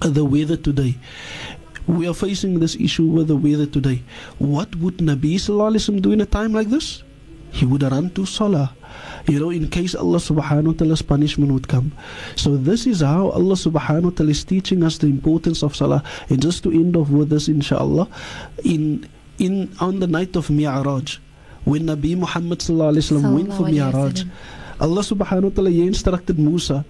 the 0.00 0.24
weather 0.24 0.56
today. 0.56 0.96
We 1.86 2.08
are 2.08 2.14
facing 2.14 2.58
this 2.60 2.74
issue 2.76 3.06
with 3.06 3.28
the 3.28 3.36
weather 3.36 3.66
today. 3.66 4.02
What 4.38 4.74
would 4.76 4.98
Nabi 4.98 5.34
Sallallahu 5.34 6.02
do 6.02 6.12
in 6.12 6.20
a 6.20 6.26
time 6.26 6.52
like 6.52 6.68
this? 6.68 7.02
He 7.52 7.66
would 7.66 7.82
run 7.82 8.10
to 8.10 8.24
Salah. 8.24 8.74
You 9.27 9.39
know, 9.39 9.49
in 9.49 9.67
case 9.67 9.93
Allah 9.93 10.19
subhanahu 10.23 10.71
wa 10.71 10.77
ta'ala's 10.79 11.01
punishment 11.01 11.51
would 11.51 11.67
come. 11.67 11.91
So 12.35 12.55
this 12.55 12.87
is 12.87 13.01
how 13.01 13.29
Allah 13.35 13.59
subhanahu 13.59 14.03
wa 14.03 14.09
ta'ala 14.15 14.31
is 14.31 14.43
teaching 14.43 14.83
us 14.83 14.97
the 14.97 15.07
importance 15.07 15.63
of 15.63 15.75
Salah. 15.75 16.01
And 16.29 16.41
just 16.41 16.63
to 16.63 16.71
end 16.71 16.95
off 16.95 17.09
with 17.09 17.29
this, 17.29 17.49
inshallah, 17.49 18.07
in 18.63 19.03
in 19.37 19.75
on 19.81 19.99
the 19.99 20.07
night 20.07 20.35
of 20.35 20.49
Mi'raj, 20.49 21.19
when 21.65 21.83
Nabi 21.91 22.15
Muhammad 22.17 22.59
sallallahu 22.59 23.35
went 23.35 23.53
for 23.53 23.67
Mi'raj, 23.67 24.23
Allah 24.79 25.01
subhanahu 25.03 25.51
wa 25.51 25.55
ta'ala 25.59 25.71
instructed 25.71 26.39
Musa. 26.39 26.85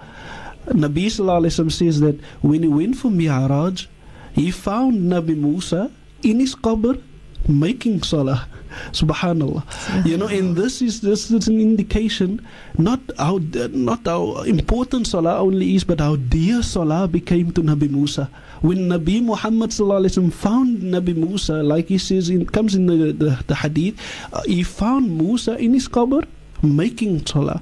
Nabi 0.67 1.09
sallallahu 1.09 1.47
Alaihi 1.47 1.53
Wasallam 1.57 1.71
says 1.71 1.99
that 2.01 2.19
when 2.41 2.61
he 2.61 2.69
went 2.69 2.97
for 2.97 3.09
Mi'raj, 3.09 3.87
he 4.33 4.51
found 4.51 5.09
Nabi 5.09 5.35
Musa 5.35 5.89
in 6.21 6.39
his 6.39 6.53
qabr 6.53 7.01
making 7.47 8.03
salah. 8.03 8.47
Subhanallah. 8.91 9.63
You 10.05 10.17
know, 10.17 10.27
and 10.27 10.55
this 10.55 10.81
is 10.81 11.01
this 11.01 11.31
is 11.31 11.47
an 11.47 11.59
indication 11.59 12.45
not 12.77 12.99
how 13.17 13.39
not 13.73 14.05
how 14.05 14.43
important 14.43 15.07
salah 15.07 15.39
only 15.39 15.75
is, 15.75 15.83
but 15.83 15.99
how 15.99 16.15
dear 16.15 16.61
salah 16.61 17.07
became 17.07 17.51
to 17.53 17.61
Nabi 17.63 17.89
Musa. 17.89 18.29
When 18.61 18.89
Nabi 18.89 19.23
Muhammad 19.23 19.73
found 19.73 20.81
Nabi 20.81 21.15
Musa, 21.15 21.63
like 21.63 21.87
he 21.87 21.97
says, 21.97 22.29
it 22.29 22.51
comes 22.51 22.75
in 22.75 22.87
the, 22.87 23.13
the, 23.13 23.43
the 23.47 23.55
hadith, 23.55 23.99
uh, 24.33 24.41
he 24.45 24.63
found 24.63 25.17
Musa 25.17 25.57
in 25.57 25.73
his 25.73 25.87
qabr 25.87 26.25
making 26.61 27.25
salah. 27.25 27.61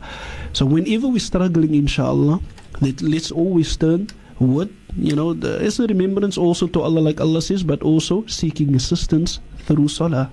So 0.54 0.66
whenever 0.66 1.08
we're 1.08 1.20
struggling, 1.20 1.76
inshallah, 1.76 2.40
let, 2.82 3.02
let's 3.02 3.32
always 3.32 3.76
turn 3.76 4.08
what 4.38 4.70
you 4.98 5.16
know 5.16 5.34
the, 5.34 5.60
as 5.62 5.80
a 5.80 5.88
remembrance 5.88 6.38
also 6.38 6.68
to 6.68 6.82
Allah 6.82 7.00
like 7.00 7.22
Allah 7.22 7.42
says 7.42 7.64
but 7.64 7.82
also 7.84 8.26
seeking 8.28 8.76
assistance 8.76 9.40
through 9.68 9.88
salah 9.88 10.30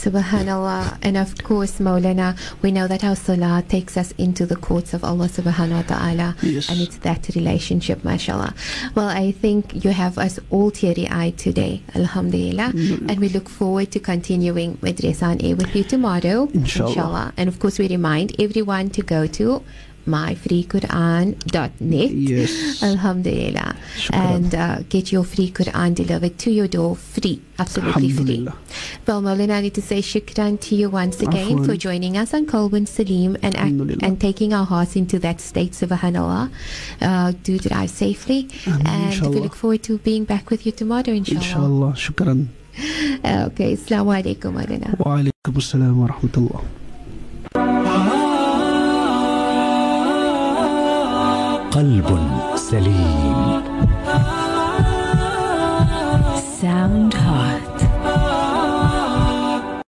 Subhanallah. 0.00 0.96
And 1.02 1.18
of 1.18 1.36
course, 1.44 1.78
Maulana, 1.78 2.34
we 2.62 2.72
know 2.72 2.88
that 2.88 3.04
our 3.04 3.14
salah 3.14 3.62
takes 3.68 3.98
us 3.98 4.12
into 4.16 4.46
the 4.46 4.56
courts 4.56 4.94
of 4.94 5.04
Allah 5.04 5.28
subhanahu 5.28 5.76
wa 5.76 5.82
ta'ala. 5.82 6.36
Yes. 6.40 6.70
And 6.70 6.80
it's 6.80 6.96
that 7.04 7.28
relationship, 7.36 8.02
mashallah. 8.02 8.54
Well, 8.94 9.08
I 9.08 9.32
think 9.32 9.84
you 9.84 9.90
have 9.90 10.16
us 10.16 10.38
all 10.48 10.70
teary 10.70 11.06
eyed 11.08 11.36
today, 11.36 11.82
alhamdulillah. 11.94 12.72
Mm-hmm. 12.72 13.10
And 13.10 13.20
we 13.20 13.28
look 13.28 13.50
forward 13.50 13.92
to 13.92 14.00
continuing 14.00 14.78
Madrasa 14.78 15.36
on 15.36 15.40
Air 15.42 15.56
with 15.56 15.76
you 15.76 15.84
tomorrow, 15.84 16.48
Inshallah. 16.54 17.34
And 17.36 17.48
of 17.48 17.60
course, 17.60 17.78
we 17.78 17.86
remind 17.88 18.40
everyone 18.40 18.88
to 18.96 19.02
go 19.02 19.26
to 19.26 19.62
myfreequran.net. 20.06 22.10
Yes. 22.10 22.82
Alhamdulillah. 22.82 23.76
Shukran. 23.96 24.14
And 24.14 24.54
uh, 24.54 24.78
get 24.88 25.12
your 25.12 25.24
free 25.24 25.50
Quran 25.50 25.94
delivered 25.94 26.38
to 26.38 26.50
your 26.50 26.68
door 26.68 26.96
free. 26.96 27.40
Absolutely 27.58 28.10
free. 28.10 28.20
Alhamdulillah. 28.20 28.56
Well, 29.06 29.22
Maulana, 29.22 29.58
I 29.58 29.60
need 29.60 29.74
to 29.74 29.82
say 29.82 30.00
shukran 30.00 30.58
to 30.60 30.74
you 30.74 30.88
once 30.90 31.20
again 31.20 31.58
Afwan. 31.58 31.66
for 31.66 31.76
joining 31.76 32.16
us 32.16 32.32
on 32.32 32.46
Kolbun 32.46 32.88
Salim 32.88 33.36
and, 33.42 33.54
and 34.02 34.20
taking 34.20 34.54
our 34.54 34.64
hearts 34.64 34.96
into 34.96 35.18
that 35.20 35.40
state, 35.40 35.72
subhanAllah. 35.72 36.50
Uh, 37.00 37.32
do 37.42 37.58
drive 37.58 37.90
safely. 37.90 38.48
Ameen, 38.66 38.86
and 38.86 39.34
we 39.34 39.40
look 39.40 39.54
forward 39.54 39.82
to 39.84 39.98
being 39.98 40.24
back 40.24 40.50
with 40.50 40.64
you 40.64 40.72
tomorrow, 40.72 41.08
inshallah. 41.08 41.40
Inshallah. 41.40 41.92
Shukran. 41.94 42.48
Okay, 43.20 43.74
Assalamu 43.76 44.14
alaikum, 44.16 44.54
Maulana. 44.56 44.96
Wa 44.98 45.18
alaikum 45.18 45.54
assalam 45.60 45.96
wa 45.96 46.06
rahmatullah. 46.06 46.79
قلب 51.79 52.19
سليم 52.55 53.61
Sound 56.61 57.13
Heart. 57.13 57.28